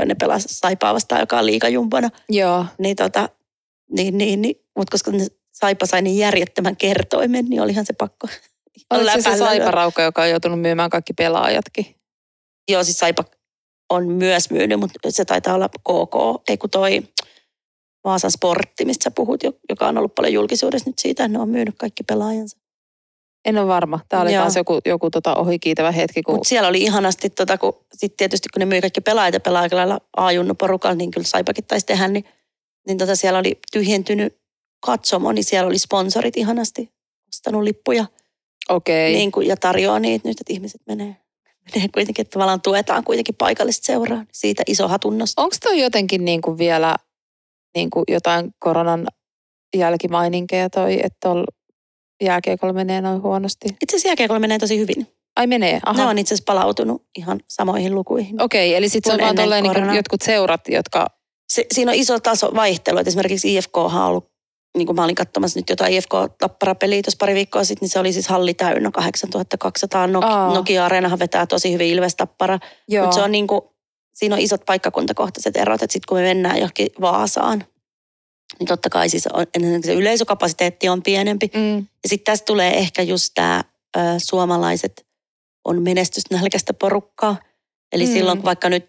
[0.05, 2.09] Ne pelas Saipaa vastaan, joka on liikajumpana.
[2.30, 2.66] Joo.
[2.78, 3.30] Niin tota,
[3.91, 4.55] niin, niin, niin.
[4.78, 5.28] mutta koska ne
[5.60, 8.28] Saipa sai niin järjettömän kertoimen, niin olihan se pakko.
[8.89, 11.95] Oliko se se Saipa-rauka, joka on joutunut myymään kaikki pelaajatkin?
[12.72, 13.24] Joo, siis Saipa
[13.89, 17.03] on myös myynyt, mutta se taitaa olla KK, ei kun toi
[18.03, 21.49] Vaasan sportti, mistä sä puhut, joka on ollut paljon julkisuudessa nyt siitä, että ne on
[21.49, 22.58] myynyt kaikki pelaajansa.
[23.45, 23.99] En ole varma.
[24.10, 26.24] Tämä oli taas joku, joku tota ohikiitävä hetki.
[26.24, 26.36] Kun...
[26.36, 30.03] Mut siellä oli ihanasti, tota, kun sit tietysti kun ne myi kaikki pelaajat ja pelaajat
[30.18, 32.26] A-junnu porukalla, niin kyllä Saipakin taisi tehdä, niin,
[32.88, 34.38] niin tota siellä oli tyhjentynyt
[34.86, 36.92] katsomo, niin siellä oli sponsorit ihanasti
[37.30, 38.06] ostanut lippuja.
[38.70, 39.14] Okei.
[39.14, 41.18] Niin kuin, ja tarjoaa niitä nyt, että ihmiset menee,
[41.76, 44.26] menee kuitenkin, että tavallaan tuetaan kuitenkin paikallista seuraa.
[44.32, 45.42] Siitä iso hatunnosta.
[45.42, 46.96] Onko toi jotenkin niin kuin vielä
[47.76, 49.08] niin kuin jotain koronan
[49.76, 51.46] jälkimaininkeja toi, että on
[52.24, 53.66] jääkiekolla menee noin huonosti?
[53.82, 55.08] Itse asiassa jääkiekolla menee tosi hyvin.
[55.36, 56.04] Ai menee, aha.
[56.04, 58.42] Ne on itse asiassa palautunut ihan samoihin lukuihin.
[58.42, 61.08] Okei, eli sitten se on vaan niin jotkut seurat, jotka...
[61.50, 64.35] Se, siinä on iso taso vaihtelu, että esimerkiksi IFK on ollut
[64.76, 68.13] niin kuin mä olin katsomassa nyt jotain IFK-tappara-peliä tuossa pari viikkoa sitten, niin se oli
[68.13, 70.07] siis halli täynnä 8200.
[70.07, 70.53] Nok- Aa.
[70.53, 72.59] Nokia-areenahan vetää tosi hyvin Ilves-tappara.
[73.01, 73.61] Mutta se on niin kuin,
[74.13, 77.63] siinä on isot paikkakuntakohtaiset erot, että sitten kun me mennään johonkin Vaasaan,
[78.59, 79.45] niin totta kai siis on,
[79.86, 81.51] se yleisökapasiteetti on pienempi.
[81.53, 81.78] Mm.
[81.78, 83.63] Ja sitten tästä tulee ehkä just tämä
[84.17, 85.05] suomalaiset
[85.65, 87.38] on menestysnälkäistä porukkaa.
[87.91, 88.11] Eli mm.
[88.13, 88.86] silloin vaikka nyt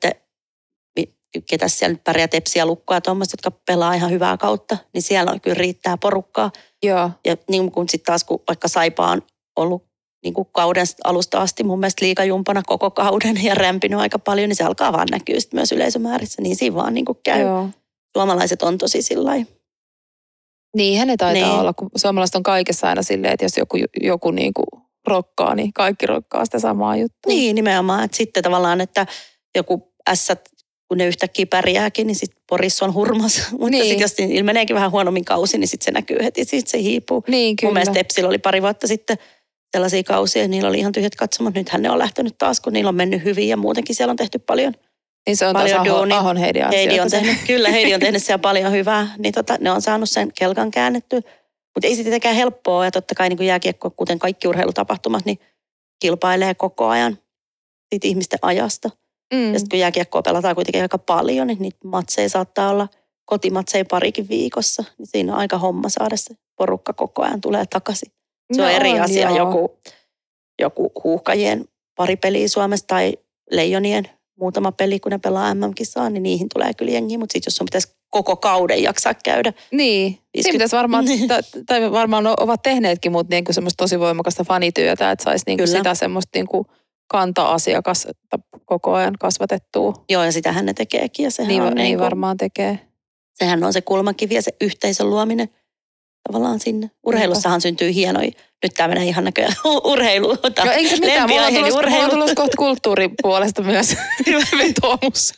[1.43, 5.41] ketä siellä nyt pärjää tepsiä lukkoa tuommoista, jotka pelaa ihan hyvää kautta, niin siellä on
[5.41, 6.51] kyllä riittää porukkaa.
[6.83, 7.11] Joo.
[7.27, 9.23] Ja niin kuin sitten taas, kun vaikka Saipa on
[9.57, 9.87] ollut
[10.25, 14.57] niin kuin kauden alusta asti mun mielestä liikajumpana koko kauden ja rämpinyt aika paljon, niin
[14.57, 16.43] se alkaa vaan näkyä sitten myös yleisömäärissä.
[16.43, 17.41] Niin siinä vaan niin kuin käy.
[17.41, 17.69] Joo.
[18.17, 19.33] Suomalaiset on tosi sillä
[20.77, 21.61] Niinhän ne taitaa niin.
[21.61, 24.67] olla, kun suomalaiset on kaikessa aina silleen, että jos joku, joku niin kuin
[25.07, 27.29] rokkaa, niin kaikki rokkaa sitä samaa juttua.
[27.29, 28.05] Niin, nimenomaan.
[28.05, 29.07] Että sitten tavallaan, että
[29.57, 30.41] joku ässät
[30.89, 33.43] kun ne yhtäkkiä pärjääkin, niin sitten Porissa on hurmas.
[33.51, 33.85] Mutta niin.
[33.85, 37.25] sitten jos ilmeneekin vähän huonommin kausi, niin sitten se näkyy heti, sitten se hiipuu.
[37.29, 37.69] Niin, kyllä.
[37.69, 39.17] Mun mielestä Tepsillä oli pari vuotta sitten
[39.73, 41.55] sellaisia kausia, niillä oli ihan tyhjät katsomot.
[41.55, 44.39] Nythän ne on lähtenyt taas, kun niillä on mennyt hyvin ja muutenkin siellä on tehty
[44.39, 44.75] paljon
[45.27, 48.23] niin se on paljon taas Aho, Ahon Heidi, Heidi on tehnyt, Kyllä, Heidi on tehnyt
[48.23, 49.15] siellä paljon hyvää.
[49.19, 51.17] Niin tota, ne on saanut sen kelkan käännetty.
[51.75, 52.85] Mutta ei se tietenkään helppoa.
[52.85, 55.39] Ja totta kai niin kuin jääkiekko, kuten kaikki urheilutapahtumat, niin
[56.01, 57.19] kilpailee koko ajan
[57.91, 58.91] siitä ihmisten ajasta.
[59.35, 59.53] Mm.
[59.53, 62.89] Ja sitten kun jääkiekkoa pelataan kuitenkin aika paljon, niin niitä matseja saattaa olla
[63.25, 64.85] kotimatseja parikin viikossa.
[64.99, 68.13] Niin siinä on aika homma saada se porukka koko ajan tulee takaisin.
[68.53, 69.39] Se no on eri on, asia joo.
[69.39, 69.79] joku,
[70.61, 71.65] joku huuhkajien
[71.97, 73.19] pari peliä Suomessa tai
[73.51, 74.09] leijonien
[74.41, 77.19] muutama peli, kun ne pelaa MM-kisaa, niin niihin tulee kyllä jengi.
[77.19, 79.53] Mutta sitten jos sun pitäisi koko kauden jaksaa käydä.
[79.73, 81.29] Niin, siinä pitäisi varmaan, Niin.
[81.29, 85.59] tai, tai varmaan ovat tehneetkin, mutta niin kuin semmoista tosi voimakasta fanityötä, että saisi niin
[85.59, 86.65] kuin sitä semmoista niin kuin
[87.09, 88.13] kanta-asiakasta
[88.65, 90.05] koko ajan kasvatettua.
[90.11, 91.25] Joo, ja sitähän ne tekeekin.
[91.25, 92.79] Ja sehän, Niin, on niin niinku- varmaan tekee.
[93.35, 95.49] sehän on se kulmakivi ja se yhteisön luominen
[96.29, 96.91] tavallaan sinne.
[97.07, 98.31] Urheilussahan syntyy hienoja,
[98.63, 99.55] nyt tämä menee ihan näköjään
[99.93, 100.29] urheilu.
[100.65, 102.11] No ei se mitään, mulla on lempiaiheeni tulossa, mulla on urheilu.
[102.11, 103.97] tulossa kohta kulttuuripuolesta myös
[104.59, 105.35] vetoomus.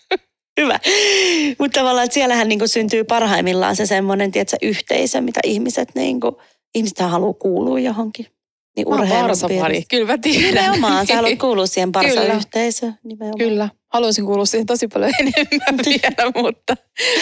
[0.61, 0.79] Hyvä.
[1.59, 6.41] Mutta tavallaan, että siellähän niinku syntyy parhaimmillaan se semmoinen, tiedätkö, yhteisö, mitä ihmiset, niinku,
[6.75, 8.27] ihmiset haluaa kuulua johonkin.
[8.79, 9.87] Niin Mä oon urheilun Barsapari, piirissä.
[9.91, 10.65] kyllä mä tiedän.
[10.65, 12.09] Nimenomaan, sä haluat kuulua siihen Kyllä.
[12.09, 12.95] Barsa-yhteisöön.
[13.05, 13.39] Nimenomaan.
[13.39, 16.77] Kyllä, haluaisin kuulua siihen tosi paljon enemmän vielä, mutta,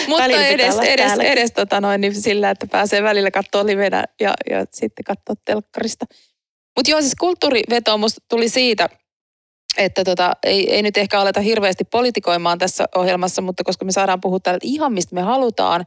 [0.07, 1.31] mutta edes, edes, täälläkin.
[1.31, 6.05] edes tota noin, niin sillä, että pääsee välillä katsoa livenä ja, ja sitten katsoa telkkarista.
[6.77, 8.89] Mutta joo, siis kulttuurivetoomus tuli siitä,
[9.77, 14.21] että tota, ei, ei nyt ehkä aleta hirveästi politikoimaan tässä ohjelmassa, mutta koska me saadaan
[14.21, 15.85] puhua täällä ihan mistä me halutaan,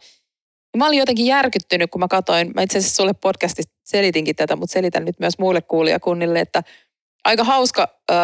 [0.73, 4.57] niin mä olin jotenkin järkyttynyt, kun mä katsoin, mä itse asiassa sulle podcastista selitinkin tätä,
[4.57, 6.63] mutta selitän nyt myös muille kuulijakunnille, että
[7.25, 8.15] aika hauska ö,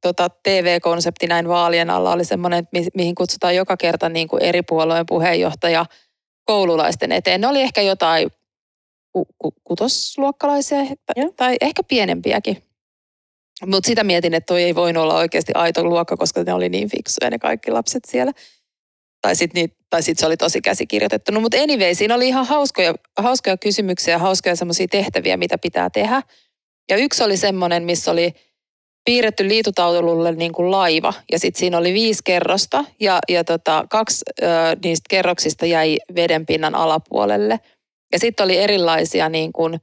[0.00, 4.42] tota, TV-konsepti näin vaalien alla oli semmoinen, että mi- mihin kutsutaan joka kerta niin kuin
[4.42, 5.86] eri puolueen puheenjohtaja
[6.44, 7.40] koululaisten eteen.
[7.40, 8.30] Ne oli ehkä jotain
[9.12, 10.78] ku, ku, kutosluokkalaisia
[11.16, 11.32] Joo.
[11.36, 12.62] tai ehkä pienempiäkin.
[13.66, 16.90] Mutta sitä mietin, että toi ei voinut olla oikeasti aito luokka, koska ne oli niin
[16.90, 18.32] fiksuja ne kaikki lapset siellä.
[19.26, 21.32] Tai sitten tai sit se oli tosi käsikirjoitettu.
[21.32, 26.22] No, mutta anyway, siinä oli ihan hauskoja, hauskoja kysymyksiä, hauskoja semmoisia tehtäviä, mitä pitää tehdä.
[26.90, 28.32] Ja yksi oli semmoinen, missä oli
[29.04, 31.12] piirretty liitutaululle niin kuin laiva.
[31.32, 34.46] Ja sitten siinä oli viisi kerrosta ja, ja tota, kaksi ö,
[34.84, 37.60] niistä kerroksista jäi vedenpinnan alapuolelle.
[38.12, 39.80] Ja sitten oli erilaisia niin kuin,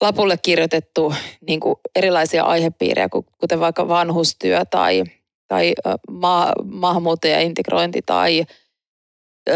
[0.00, 1.14] lapulle kirjoitettu
[1.46, 5.04] niin kuin erilaisia aihepiirejä, ku- kuten vaikka vanhustyö tai,
[5.50, 8.44] tai ö, maa, maahanmuuttajaintegrointi tai
[9.48, 9.54] ö,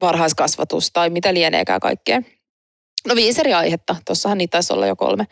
[0.00, 2.22] varhaiskasvatus tai mitä lieneekään kaikkea.
[3.08, 3.96] No viisi eri aihetta.
[4.06, 5.24] Tuossahan niitä taisi olla jo kolme.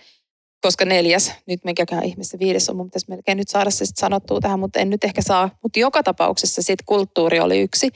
[0.60, 4.60] Koska neljäs, nyt mikäkään ihmistä viides on, mun pitäisi melkein nyt saada se sanottua tähän,
[4.60, 5.50] mutta en nyt ehkä saa.
[5.62, 7.88] Mutta joka tapauksessa sitten kulttuuri oli yksi.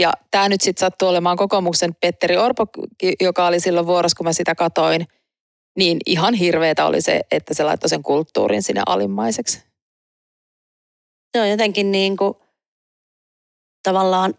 [0.00, 2.66] Ja tämä nyt sitten sattuu olemaan kokoomuksen Petteri Orpo,
[3.20, 5.06] joka oli silloin vuorossa, kun mä sitä katoin.
[5.78, 9.67] Niin ihan hirveetä oli se, että se laittoi sen kulttuurin sinne alimmaiseksi.
[11.32, 12.34] Se on jotenkin niin kuin,
[13.82, 14.34] tavallaan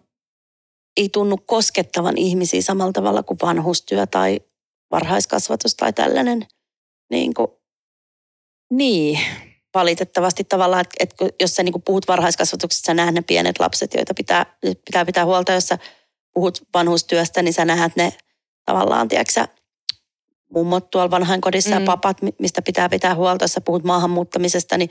[0.98, 4.40] ei tunnu koskettavan ihmisiä samalla tavalla kuin vanhustyö tai
[4.92, 6.48] varhaiskasvatus tai tällainen.
[7.10, 7.48] Niin kuin
[8.72, 9.20] Niin,
[9.74, 13.94] valitettavasti tavallaan, että, että jos sä niin kuin puhut varhaiskasvatuksesta, sä näet ne pienet lapset,
[13.94, 15.54] joita pitää, pitää pitää huolta.
[15.54, 15.78] Jos sä
[16.34, 18.14] puhut vanhustyöstä, niin sä näet ne
[18.66, 19.48] tavallaan, tiedätkö
[20.54, 21.82] mummot tuolla vanhainkodissa mm.
[21.82, 23.44] Ja papat, mi- mistä pitää pitää huolta.
[23.44, 24.90] Jos sä puhut maahanmuuttamisesta, niin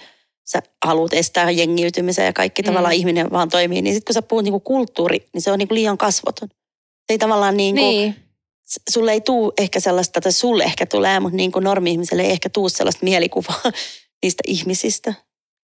[0.51, 2.67] sä haluat estää jengiytymisen ja kaikki mm.
[2.67, 3.83] Tavallaan ihminen vaan toimii.
[3.83, 6.49] Niin sitten kun sä puhut niin kuin kulttuuri, niin se on niin kuin liian kasvoton.
[6.79, 8.17] Se ei tavallaan niin kuin, niin.
[8.91, 12.49] sulle ei tuu ehkä sellaista, tai sulle ehkä tulee, mutta niin kuin normi-ihmiselle ei ehkä
[12.49, 13.63] tuu sellaista mielikuvaa
[14.23, 15.15] niistä ihmisistä.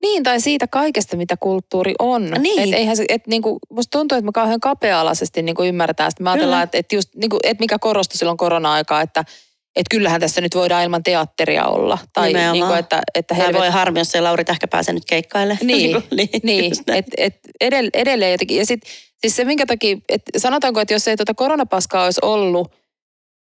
[0.02, 2.30] Niin, tai siitä kaikesta, mitä kulttuuri on.
[2.38, 2.68] Niin.
[2.68, 6.22] Et eihän se, et niinku, musta tuntuu, että me kauhean kapea-alaisesti niinku ymmärretään sitä.
[6.22, 9.24] Me ajatellaan, että et just, niinku, et mikä korostui silloin korona-aikaa, että
[9.76, 11.98] et kyllähän tässä nyt voidaan ilman teatteria olla.
[12.12, 12.52] Tai Nimenomaan.
[12.52, 15.58] niinku, että, että Tämä helvet, voi harmi, jos ei Lauri Tähkä pääse nyt keikkaille.
[15.62, 18.56] Niin, niin, Niin, että et edell, edelleen jotenkin.
[18.56, 18.80] Ja sit,
[19.20, 22.72] siis se minkä takia, että sanotaanko, että jos ei tuota koronapaskaa olisi ollut,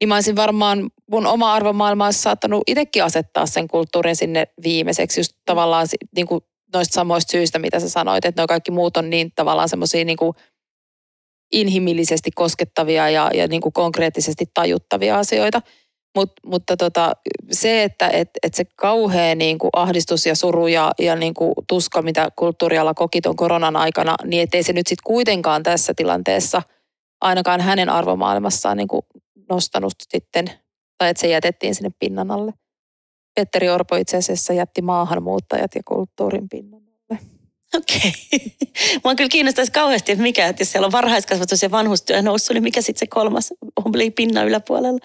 [0.01, 5.21] niin mä olisin varmaan, mun oma arvomaailma olisi saattanut itsekin asettaa sen kulttuurin sinne viimeiseksi.
[5.21, 6.41] Just tavallaan niin kuin
[6.75, 10.17] noista samoista syistä, mitä sä sanoit, että nuo kaikki muut on niin tavallaan semmoisia niin
[10.17, 10.33] kuin
[11.53, 15.63] inhimillisesti koskettavia ja, ja niin kuin konkreettisesti tajuttavia asioita.
[16.15, 17.13] Mut, mutta tota,
[17.51, 21.55] se, että et, et se kauhea niin kuin ahdistus ja suru ja, ja niin kuin
[21.69, 26.63] tuska, mitä kulttuuriala koki tuon koronan aikana, niin ettei se nyt sitten kuitenkaan tässä tilanteessa
[27.21, 29.03] ainakaan hänen arvomaailmassaan niin kuin
[29.51, 30.51] nostanut sitten,
[30.99, 32.53] tai että se jätettiin sinne pinnan alle.
[33.35, 37.21] Petteri Orpo itse asiassa jätti maahanmuuttajat ja kulttuurin pinnan alle.
[37.77, 38.13] Okei.
[39.05, 42.63] Mua kyllä kiinnostaisi kauheasti, että mikä, että jos siellä on varhaiskasvatus ja vanhustyö noussut, niin
[42.63, 43.55] mikä sitten se kolmas
[43.85, 44.99] oli pinnan yläpuolella.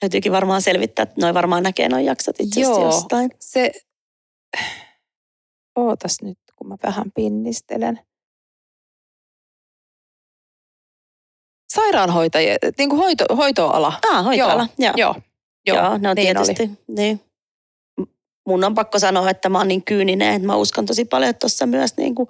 [0.00, 2.84] Täytyykin varmaan selvittää, että noi varmaan näkee noin jaksot itse Joo.
[2.84, 3.30] jostain.
[3.40, 3.72] Se,
[5.78, 8.00] ootas nyt, kun mä vähän pinnistelen.
[11.68, 13.92] Sairaanhoitajia, niin kuin hoito, hoitoala.
[14.10, 14.68] Ah, hoitoala.
[14.78, 14.92] Joo.
[14.96, 15.14] Joo,
[15.66, 16.46] Joo, Joo ne on niin oli.
[16.54, 16.70] tietysti.
[16.88, 17.20] Niin.
[18.46, 21.40] Mun on pakko sanoa, että mä oon niin kyyninen, että mä uskon tosi paljon, että
[21.40, 22.28] tuossa myös niin kuin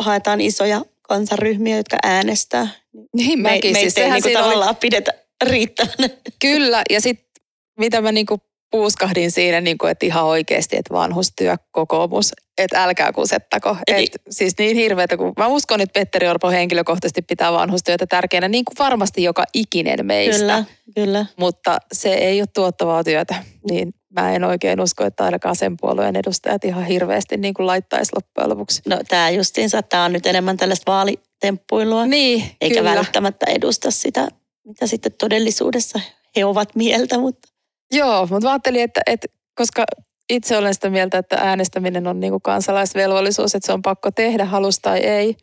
[0.00, 2.68] haetaan isoja kansaryhmiä, jotka äänestää.
[3.16, 3.72] Niin Me, mäkin.
[3.72, 5.12] meitä siis sehän niin kuin siinä oli, tavallaan pidetä
[5.44, 6.08] riittävänä.
[6.42, 7.42] kyllä, ja sitten
[7.78, 8.38] mitä mä niinku
[8.70, 13.76] puuskahdin siinä, niinku, että ihan oikeasti, että vanhustyö, kokoomus, että älkää kusettako.
[13.86, 18.64] Et, siis niin hirveätä, kun mä uskon, että Petteri Orpo henkilökohtaisesti pitää vanhustyötä tärkeänä, niin
[18.64, 20.38] kuin varmasti joka ikinen meistä.
[20.38, 20.64] Kyllä,
[20.94, 21.26] kyllä.
[21.36, 23.34] Mutta se ei ole tuottavaa työtä,
[23.70, 28.12] niin mä en oikein usko, että ainakaan sen puolueen edustajat ihan hirveästi niin kuin laittaisi
[28.16, 28.82] loppujen lopuksi.
[28.88, 32.94] No tämä justiinsa, tämä on nyt enemmän tällaista vaalitemppuilua, Niin, eikä kyllä.
[32.94, 34.28] välttämättä edusta sitä,
[34.66, 36.00] mitä sitten todellisuudessa
[36.36, 37.48] he ovat mieltä, mutta
[37.92, 39.84] Joo, mutta mä ajattelin, että, että koska
[40.30, 44.44] itse olen sitä mieltä, että äänestäminen on niin kuin kansalaisvelvollisuus, että se on pakko tehdä,
[44.44, 45.36] halus tai ei.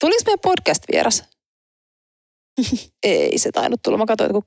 [0.00, 1.22] Tuliko meidän podcast-vieras?
[3.02, 3.98] ei se tainnut tulla.
[3.98, 4.42] Mä katsoin, kun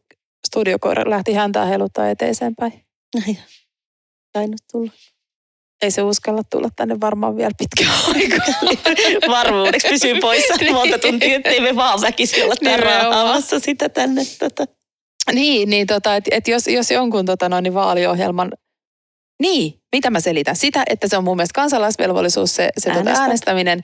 [0.48, 2.86] studiokoira lähti häntään heiluttaa eteiseen päin.
[4.34, 4.92] tainnut tulla.
[5.82, 8.56] Ei se uskalla tulla tänne varmaan vielä pitkään aikaa.
[9.28, 14.22] Varmuudeksi pysyy poissa monta tuntia, ettei me vaan väkisin olla raahaamassa sitä tänne.
[14.40, 14.66] Tota.
[15.34, 18.52] Niin, niin tota, että et jos, jos jonkun tota, noin, niin vaaliohjelman...
[19.42, 20.56] Niin, mitä mä selitän?
[20.56, 23.82] Sitä, että se on mun mielestä kansalaisvelvollisuus se, se tota, äänestäminen.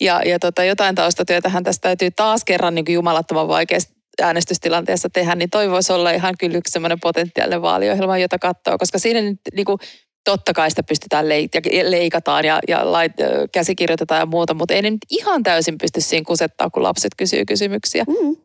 [0.00, 5.34] Ja, ja tota, jotain taustatyötähän tästä täytyy taas kerran niin kuin jumalattoman vaikeassa äänestystilanteessa tehdä,
[5.34, 9.40] niin toi voisi olla ihan kyllä yksi semmoinen potentiaalinen vaaliohjelma, jota katsoo, koska siinä nyt
[9.54, 9.78] niin kuin,
[10.24, 13.12] totta kai sitä pystytään leit- ja leikataan ja, ja lait,
[13.52, 17.44] käsikirjoitetaan ja muuta, mutta ei ne nyt ihan täysin pysty siinä kusettaa, kun lapset kysyy
[17.44, 18.04] kysymyksiä.
[18.08, 18.36] Mm, Ja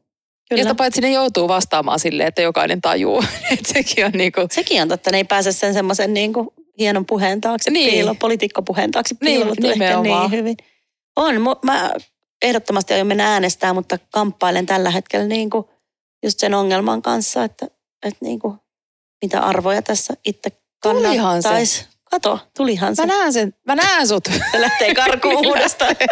[0.49, 0.63] kyllä.
[0.63, 3.23] sitä paitsi ne joutuu vastaamaan silleen, että jokainen tajuu.
[3.51, 6.47] että sekin on niinku, Sekin on totta, ne ei pääse sen semmoisen niin kuin
[6.79, 7.85] hienon puheen taakse Niin.
[7.85, 7.93] niin.
[7.93, 10.31] piilo, poliitikkopuheen taakse Niin, piiloutua ehkä nimenomaan.
[10.31, 10.57] niin hyvin.
[11.15, 11.91] On, mä
[12.41, 15.65] ehdottomasti aion mennä äänestää, mutta kamppailen tällä hetkellä niin kuin
[16.23, 17.65] just sen ongelman kanssa, että,
[18.05, 18.57] että niin kuin,
[19.21, 20.49] mitä arvoja tässä itse
[20.83, 21.85] Tulihan se.
[22.11, 23.01] Kato, tulihan se.
[23.01, 24.23] mä näen sen, mä näen sut.
[24.51, 25.95] Se lähtee karkuun uudestaan.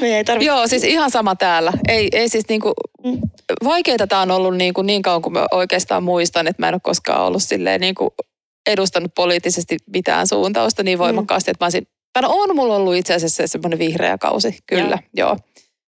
[0.00, 0.46] Me ei tarvitse.
[0.46, 1.72] Joo, siis ihan sama täällä.
[1.88, 2.72] Ei, ei siis niinku,
[3.04, 3.18] Mm.
[3.64, 6.80] vaikeita tää on ollut niinku niin kauan kuin mä oikeastaan muistan, että mä en ole
[6.84, 8.14] koskaan ollut silleen niinku
[8.66, 13.46] edustanut poliittisesti mitään suuntausta niin voimakkaasti, että mä olisin, tai on mulla ollut itse asiassa
[13.46, 15.36] semmoinen vihreä kausi, kyllä, joo.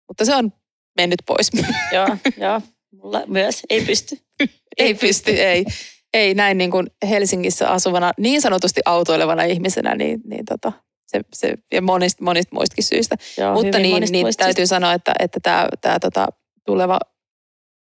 [0.07, 0.53] Mutta se on
[0.97, 1.49] mennyt pois.
[1.93, 2.07] Joo,
[2.47, 2.61] joo.
[3.01, 4.17] Mulla myös ei pysty.
[4.77, 5.65] ei pysty, ei.
[6.13, 10.71] Ei näin niin kuin Helsingissä asuvana, niin sanotusti autoilevana ihmisenä, niin, niin tota,
[11.07, 13.15] se, se, ja monista, monista muistakin syistä.
[13.37, 16.27] Joo, Mutta niin, monista niin muista täytyy sanoa, että, että tämä, tämä tota,
[16.65, 16.99] tuleva,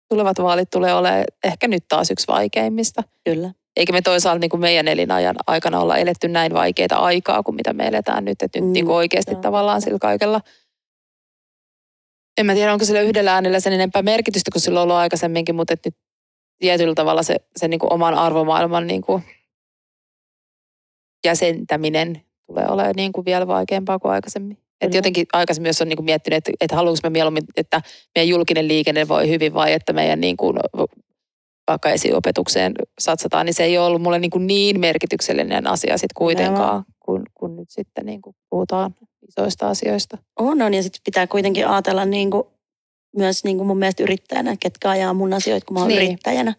[0.10, 3.04] tulevat vaalit tulee olemaan ehkä nyt taas yksi vaikeimmista.
[3.26, 3.52] Kyllä.
[3.76, 7.74] Eikä me toisaalta niin kuin meidän elinajan aikana olla eletty näin vaikeita aikaa kuin mitä
[7.74, 8.42] me eletään nyt.
[8.42, 9.42] Että nyt Mm, niin kuin oikeasti joo.
[9.42, 10.42] tavallaan sillä kaikella,
[12.38, 15.56] en mä tiedä onko sillä yhdellä äänellä sen enempää merkitystä kuin sillä on ollut aikaisemminkin,
[15.56, 15.96] mutta että nyt
[16.60, 19.24] tietyllä tavalla se, se niin kuin oman arvomaailman niin kuin
[21.26, 24.58] jäsentäminen tulee olemaan niin kuin vielä vaikeampaa kuin aikaisemmin.
[24.82, 24.98] Et Kyllä.
[24.98, 27.82] jotenkin aikaisemmin, jos on niin kuin miettinyt, että, että haluanko me mieluummin, että
[28.16, 30.58] meidän julkinen liikenne voi hyvin vai että meidän niin kuin,
[31.68, 36.16] vaikka esiopetukseen satsataan, niin se ei ole ollut mulle niin, kuin niin merkityksellinen asia sitten
[36.18, 38.96] kuitenkaan, kun, kun nyt sitten niin kuin puhutaan
[39.28, 40.18] isoista asioista.
[40.40, 40.74] On, on.
[40.74, 42.44] Ja sitten pitää kuitenkin ajatella niin kuin,
[43.18, 46.04] myös niin kuin mun mielestä yrittäjänä, ketkä ajaa mun asioita, kun mä oon Niin.
[46.04, 46.54] yrittäjänä.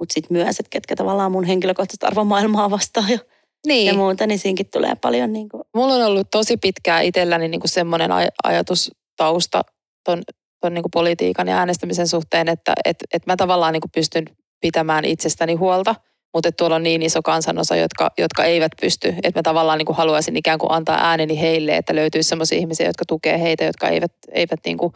[0.00, 3.18] Mutta sitten myös, että ketkä tavallaan mun henkilökohtaista arvomaailmaa vastaa ja,
[3.66, 3.86] Niin.
[3.86, 7.60] ja muuta, niin siinkin tulee paljon niin kuin, Mulla on ollut tosi pitkään itselläni niin
[7.60, 9.62] kuin semmoinen aj- ajatustausta
[10.04, 10.22] ton,
[10.60, 14.24] ton niin kuin politiikan ja äänestämisen suhteen, että et, et mä tavallaan niin kuin pystyn
[14.60, 15.94] pitämään itsestäni huolta,
[16.34, 19.08] mutta että tuolla on niin iso kansanosa, jotka, jotka eivät pysty.
[19.22, 22.86] Että mä tavallaan niin kuin haluaisin ikään kuin antaa ääneni heille, että löytyisi sellaisia ihmisiä,
[22.86, 24.92] jotka tukee heitä, jotka eivät, eivät niin kuin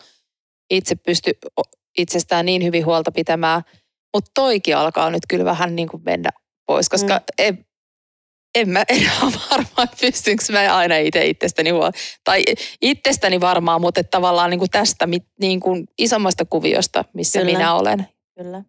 [0.71, 1.31] itse pysty
[1.99, 3.63] itsestään niin hyvin huolta pitämään.
[4.15, 6.31] Mutta toikin alkaa nyt kyllä vähän niin kuin mennä
[6.67, 7.25] pois, koska Mm.
[7.39, 7.67] en,
[8.55, 11.99] en mä en ole varma, että pystynkö mä aina itse itsestäni huolta.
[12.25, 12.45] Tai
[12.83, 15.09] itsestäni varmaan, mutta tavallaan niin kuin tästä
[15.41, 17.53] niin kuin isommasta kuviosta, missä Kyllä.
[17.53, 18.09] minä olen.
[18.39, 18.63] kyllä.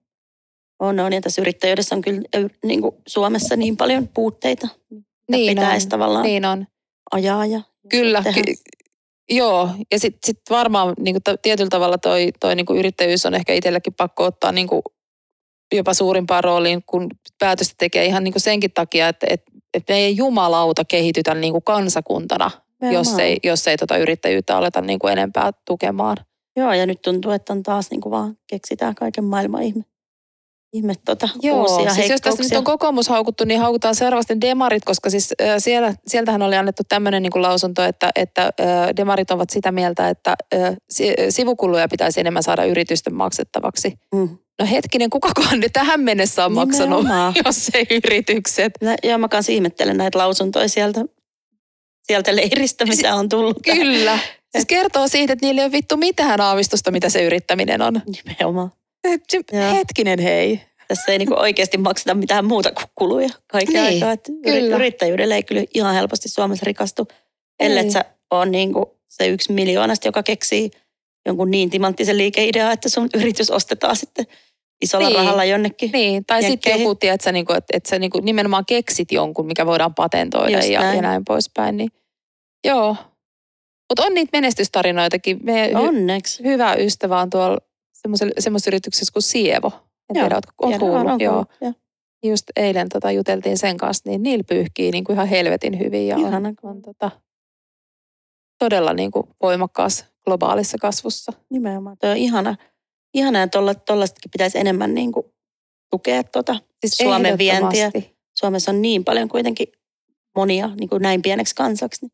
[0.80, 1.14] On, on.
[1.14, 2.22] Ja tässä yrittäjyydessä on kyllä
[2.66, 4.68] niin kuin Suomessa niin paljon puutteita.
[5.32, 5.90] Niin pitäisi on.
[5.90, 6.68] tavallaan Niin on.
[7.12, 8.24] ajaa ja Kyllä.
[8.34, 8.72] Ky-
[9.30, 13.36] joo, ja sitten sit varmaan niin kuin tietyllä tavalla toi, toi niin kuin yrittäjyys on
[13.36, 14.82] ehkä itsellekin pakko ottaa niin kuin
[15.76, 17.10] jopa suurimpaan rooliin, kun
[17.40, 21.54] päätöstä tekee ihan niin kuin senkin takia, että, että, että me ei jumalauta kehitytä niin
[21.54, 22.52] kuin kansakuntana,
[22.82, 23.20] jos Nimenomaan.
[23.20, 26.18] ei, jos ei tota yrittäjyyttä aleta niin kuin enempää tukemaan.
[26.56, 29.84] Joo, ja nyt tuntuu, että on taas niin kuin vaan keksitään kaiken maailman ihme,
[30.74, 34.86] ihme tota, Joo, uusia siis jos tässä nyt on kokoomus haukuttu, niin haukutaan seuraavasti demarit,
[34.86, 39.50] koska siis äh, siellä, sieltähän oli annettu tämmöinen niin lausunto, että, että äh, demarit ovat
[39.50, 43.94] sitä mieltä, että äh, si- sivukuluja pitäisi enemmän saada yritysten maksettavaksi.
[44.14, 44.30] Mm.
[44.60, 47.34] No hetkinen, kukakohan ne tähän mennessä on maksanut, Nimenomaan.
[47.46, 48.74] jos ei yritykset?
[48.82, 51.02] Nä- Ja mä kanssa ihmettelen näitä lausuntoja sieltä,
[52.08, 53.58] sieltä leiristä, mitä on tullut.
[53.64, 54.20] Kyllä.
[54.52, 58.02] Siis kertoo siitä, että niillä ei ole vittu mitään aavistusta, mitä se yrittäminen on.
[58.26, 58.72] Nimenomaan.
[59.04, 59.22] Et.
[59.74, 60.62] Hetkinen hei.
[60.88, 64.24] Tässä ei niinku oikeasti makseta mitään muuta kuin kuluja kaiken Niin, aikaa.
[64.44, 64.76] Kyllä.
[64.76, 67.08] Yrittäjyydellä ei kyllä ihan helposti Suomessa rikastu,
[67.60, 67.92] ellei Ei.
[67.92, 70.72] sä on niinku se yksi miljoonasta, joka keksii
[71.26, 74.26] jonkun niin timanttisen liikeideaa, että sun yritys ostetaan sitten
[74.82, 75.18] isolla Niin.
[75.20, 75.90] rahalla jonnekin.
[75.94, 79.66] Niin, tai sitten joku, tiedät sä, niinku, että, että sä niinku nimenomaan keksit jonkun, mikä
[79.66, 80.96] voidaan patentoida Just ja, näin.
[80.96, 81.78] ja näin poispäin.
[81.78, 81.90] Niin,
[82.66, 82.96] joo.
[83.92, 85.40] Mutta on niitä menestystarinoitakin.
[85.44, 86.44] Me hy, Onneksi.
[86.44, 87.58] hyvä ystävä on tuolla
[88.40, 89.68] semmoisessa yrityksessä kuin Sievo.
[90.10, 91.06] En Joo, tiedä, ootko oot Tiedän, kuullut?
[91.06, 91.46] on, on Joo.
[91.62, 91.74] joo.
[92.24, 96.16] Just eilen tota, juteltiin sen kanssa, niin niillä pyyhkii niin kuin ihan helvetin hyvin ja
[96.16, 96.54] on, Ihana.
[96.64, 97.12] on tota,
[98.60, 101.32] todella niin kuin voimakkaassa globaalissa kasvussa.
[101.50, 101.98] Nimenomaan.
[102.02, 102.56] Tuo on ihana.
[103.14, 105.34] Ihana, että tuollaistakin pitäisi enemmän niinku
[105.92, 107.92] tukea tuota Siis Suomen vientiä.
[108.40, 109.68] Suomessa on niin paljon kuitenkin
[110.36, 112.06] monia niin kuin näin pieneksi kansaksi.
[112.06, 112.12] Niin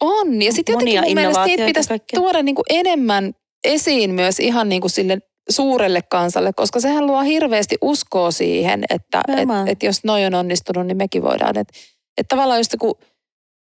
[0.00, 2.20] On, ja sitten jotenkin mun mielestä niitä pitäisi kaikkea.
[2.20, 3.34] tuoda niin kuin enemmän
[3.66, 9.22] esiin myös ihan niin kuin sille suurelle kansalle, koska sehän luo hirveästi uskoa siihen, että
[9.28, 11.58] et, et jos noi on onnistunut, niin mekin voidaan.
[11.58, 11.74] Että
[12.18, 12.94] et tavallaan just kun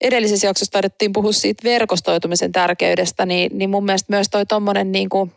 [0.01, 5.09] edellisessä jaksossa taidettiin puhua siitä verkostoitumisen tärkeydestä, niin, niin mun mielestä myös toi tommonen niin
[5.09, 5.32] kuin,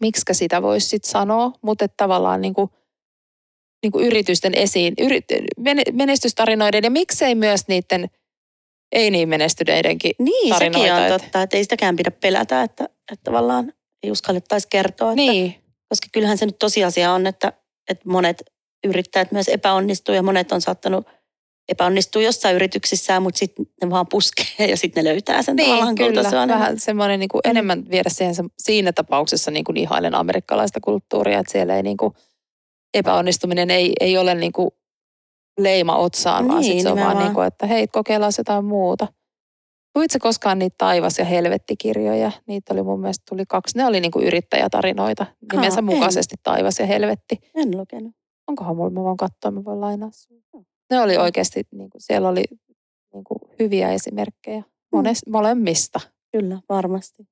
[0.00, 2.70] miksikä sitä voisi sitten sanoa, mutta että tavallaan niin kuin,
[3.82, 5.24] niin kuin yritysten esiin, yrit,
[5.58, 8.10] men- menestystarinoiden ja miksei myös niiden
[8.92, 13.24] ei niin menestyneidenkin Niin, sekin tarinoita, on totta, että ei sitäkään pidä pelätä, että, että
[13.24, 15.10] tavallaan ei uskallettaisi kertoa.
[15.12, 15.54] Että, Niin,
[15.88, 17.52] Koska kyllähän se nyt tosiasia on, että,
[17.90, 18.42] että monet
[18.86, 21.06] yrittäjät myös epäonnistuu ja monet on saattanut
[21.68, 25.94] epäonnistua jossain yrityksissään, mutta sitten ne vaan puskee ja sitten ne löytää sen niin tavallaan
[25.94, 26.12] kyllä.
[26.12, 26.48] kultasuonen.
[26.58, 27.50] Vähän semmoinen niin kuin Mm.
[27.50, 31.96] enemmän viedä siihen se- siinä tapauksessa niin kuin ihailen amerikkalaista kulttuuria, että siellä ei niin
[31.96, 32.14] kuin,
[32.94, 34.70] epäonnistuminen ei, ei ole niin kuin
[35.58, 37.24] leima otsaan, vaan Niin, sit se on vaan nimenomaan.
[37.28, 39.06] niin kuin, että hei, kokeillaan jotain muuta.
[39.94, 42.32] Luitko koskaan niitä taivas- ja helvettikirjoja?
[42.46, 43.78] Niitä oli mun mielestä tuli kaksi.
[43.78, 45.84] Ne oli niin kuin yrittäjätarinoita nimensä en.
[45.84, 47.36] mukaisesti taivas ja helvetti.
[47.54, 48.12] En lukenut.
[48.46, 50.42] Onkohan mulla, mä voin katsoa, mä voin lainaa sun.
[50.90, 52.44] Ne oli oikeasti, niin kuin, siellä oli
[53.14, 54.62] niin kuin, hyviä esimerkkejä
[54.92, 56.00] mones, molemmista.
[56.32, 57.22] Kyllä, varmasti.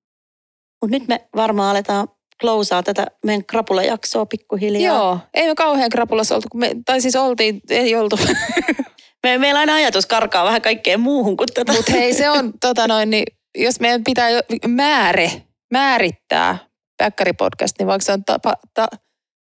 [0.82, 2.08] Mutta nyt me varmaan aletaan
[2.40, 4.96] closeaa tätä meidän krapulajaksoa pikkuhiljaa.
[4.96, 8.16] Joo, ei me kauhean krapulassa oltu, kun me, tai siis oltiin, ei oltu.
[9.26, 11.72] Me, meillä aina ajatus karkaa vähän kaikkeen muuhun kuin tätä.
[11.72, 13.24] Mutta hei, se on, tota noin, niin,
[13.58, 15.42] jos meidän pitää jo määre,
[15.72, 16.58] määrittää
[16.96, 18.86] Päkkäripodcast, niin vaikka se on tapa, ta,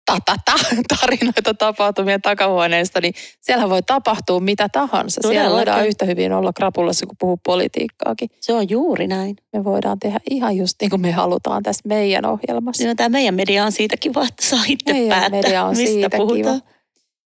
[0.06, 0.54] ta, ta, ta,
[1.00, 5.22] tarinoita tapahtumien takahuoneesta, niin siellä voi tapahtua mitä tahansa.
[5.22, 5.56] Siellä Todellakin.
[5.58, 8.30] voidaan yhtä hyvin olla krapulassa, kun puhuu politiikkaakin.
[8.40, 9.36] Se on juuri näin.
[9.54, 12.78] Me voidaan tehdä ihan just niin kuin me halutaan tässä meidän ohjelmassa.
[12.78, 15.94] Siinä tämä meidän media on siitä kiva, että saa itse Meidän päättää, media on mistä
[15.94, 16.62] siitä puhutaan.
[16.62, 16.75] kiva.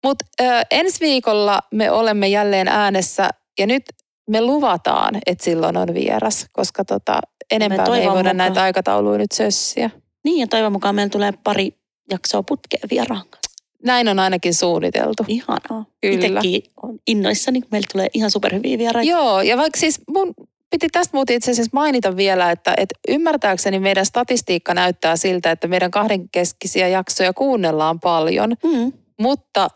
[0.05, 0.25] Mutta
[0.71, 3.83] ensi viikolla me olemme jälleen äänessä ja nyt
[4.31, 7.21] me luvataan, että silloin on vieras, koska tota,
[7.51, 8.37] enempää me, ei toivon voida mukaan.
[8.37, 9.91] näitä aikatauluja nyt sössiä.
[10.25, 11.71] Niin ja toivon mukaan meillä tulee pari
[12.11, 13.65] jaksoa putkeen vieraan kanssa.
[13.85, 15.25] Näin on ainakin suunniteltu.
[15.29, 15.85] Ihanaa.
[16.01, 16.27] Kyllä.
[16.27, 19.11] Itsekin on innoissani, kun meillä tulee ihan superhyviä vieraita.
[19.11, 20.35] Joo, ja vaikka siis mun
[20.71, 25.69] piti tästä muuten itse asiassa mainita vielä, että, että ymmärtääkseni meidän statistiikka näyttää siltä, että
[25.69, 28.55] meidän kahdenkeskisiä jaksoja kuunnellaan paljon.
[28.65, 28.93] Mm.
[29.21, 29.69] Mutta,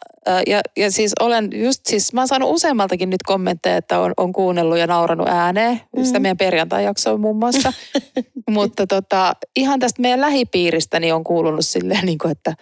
[0.47, 4.33] ja, ja siis olen just siis, mä oon saanut useammaltakin nyt kommentteja, että on, on
[4.33, 5.81] kuunnellut ja nauranut ääneen.
[5.97, 6.05] Mm.
[6.05, 7.73] Sitä meidän perjantai-jaksoa muun muassa.
[8.51, 12.55] Mutta tota, ihan tästä meidän lähipiiristä niin on kuulunut silleen, niin kuin, että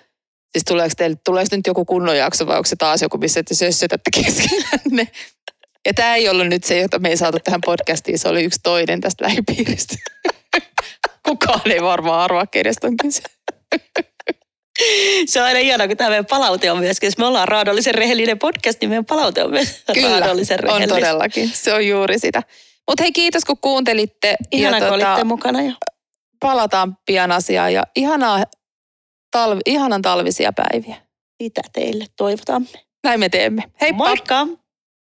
[0.52, 3.54] siis tuleeko, teille, tuleeko nyt joku kunnon jakso vai onko se taas joku, missä te
[3.54, 5.08] sössötätte keskenänne.
[5.86, 8.60] Ja tämä ei ollut nyt se, jota me ei saatu tähän podcastiin, se oli yksi
[8.62, 9.94] toinen tästä lähipiiristä.
[11.28, 13.22] Kukaan ei varmaan arvaa, kenestä on kyse.
[15.26, 18.38] Se on aina ihanaa, kun tämä meidän palaute on myöskin, jos me ollaan raadollisen rehellinen
[18.38, 20.94] podcast, niin meidän palaute on myös Kyllä, raadollisen on rehellistä.
[20.94, 21.50] todellakin.
[21.54, 22.42] Se on juuri sitä.
[22.88, 24.36] Mutta hei, kiitos kun kuuntelitte.
[24.52, 25.62] Ihanaa, ja kun olitte mukana.
[25.62, 25.72] Ja
[26.40, 28.44] palataan pian asiaan ja ihanaa
[29.30, 30.96] talvi, ihanan talvisia päiviä.
[31.42, 32.68] sitä teille toivotamme.
[33.04, 33.62] Näin me teemme.
[33.80, 34.04] Heippa!
[34.04, 34.46] Moikka!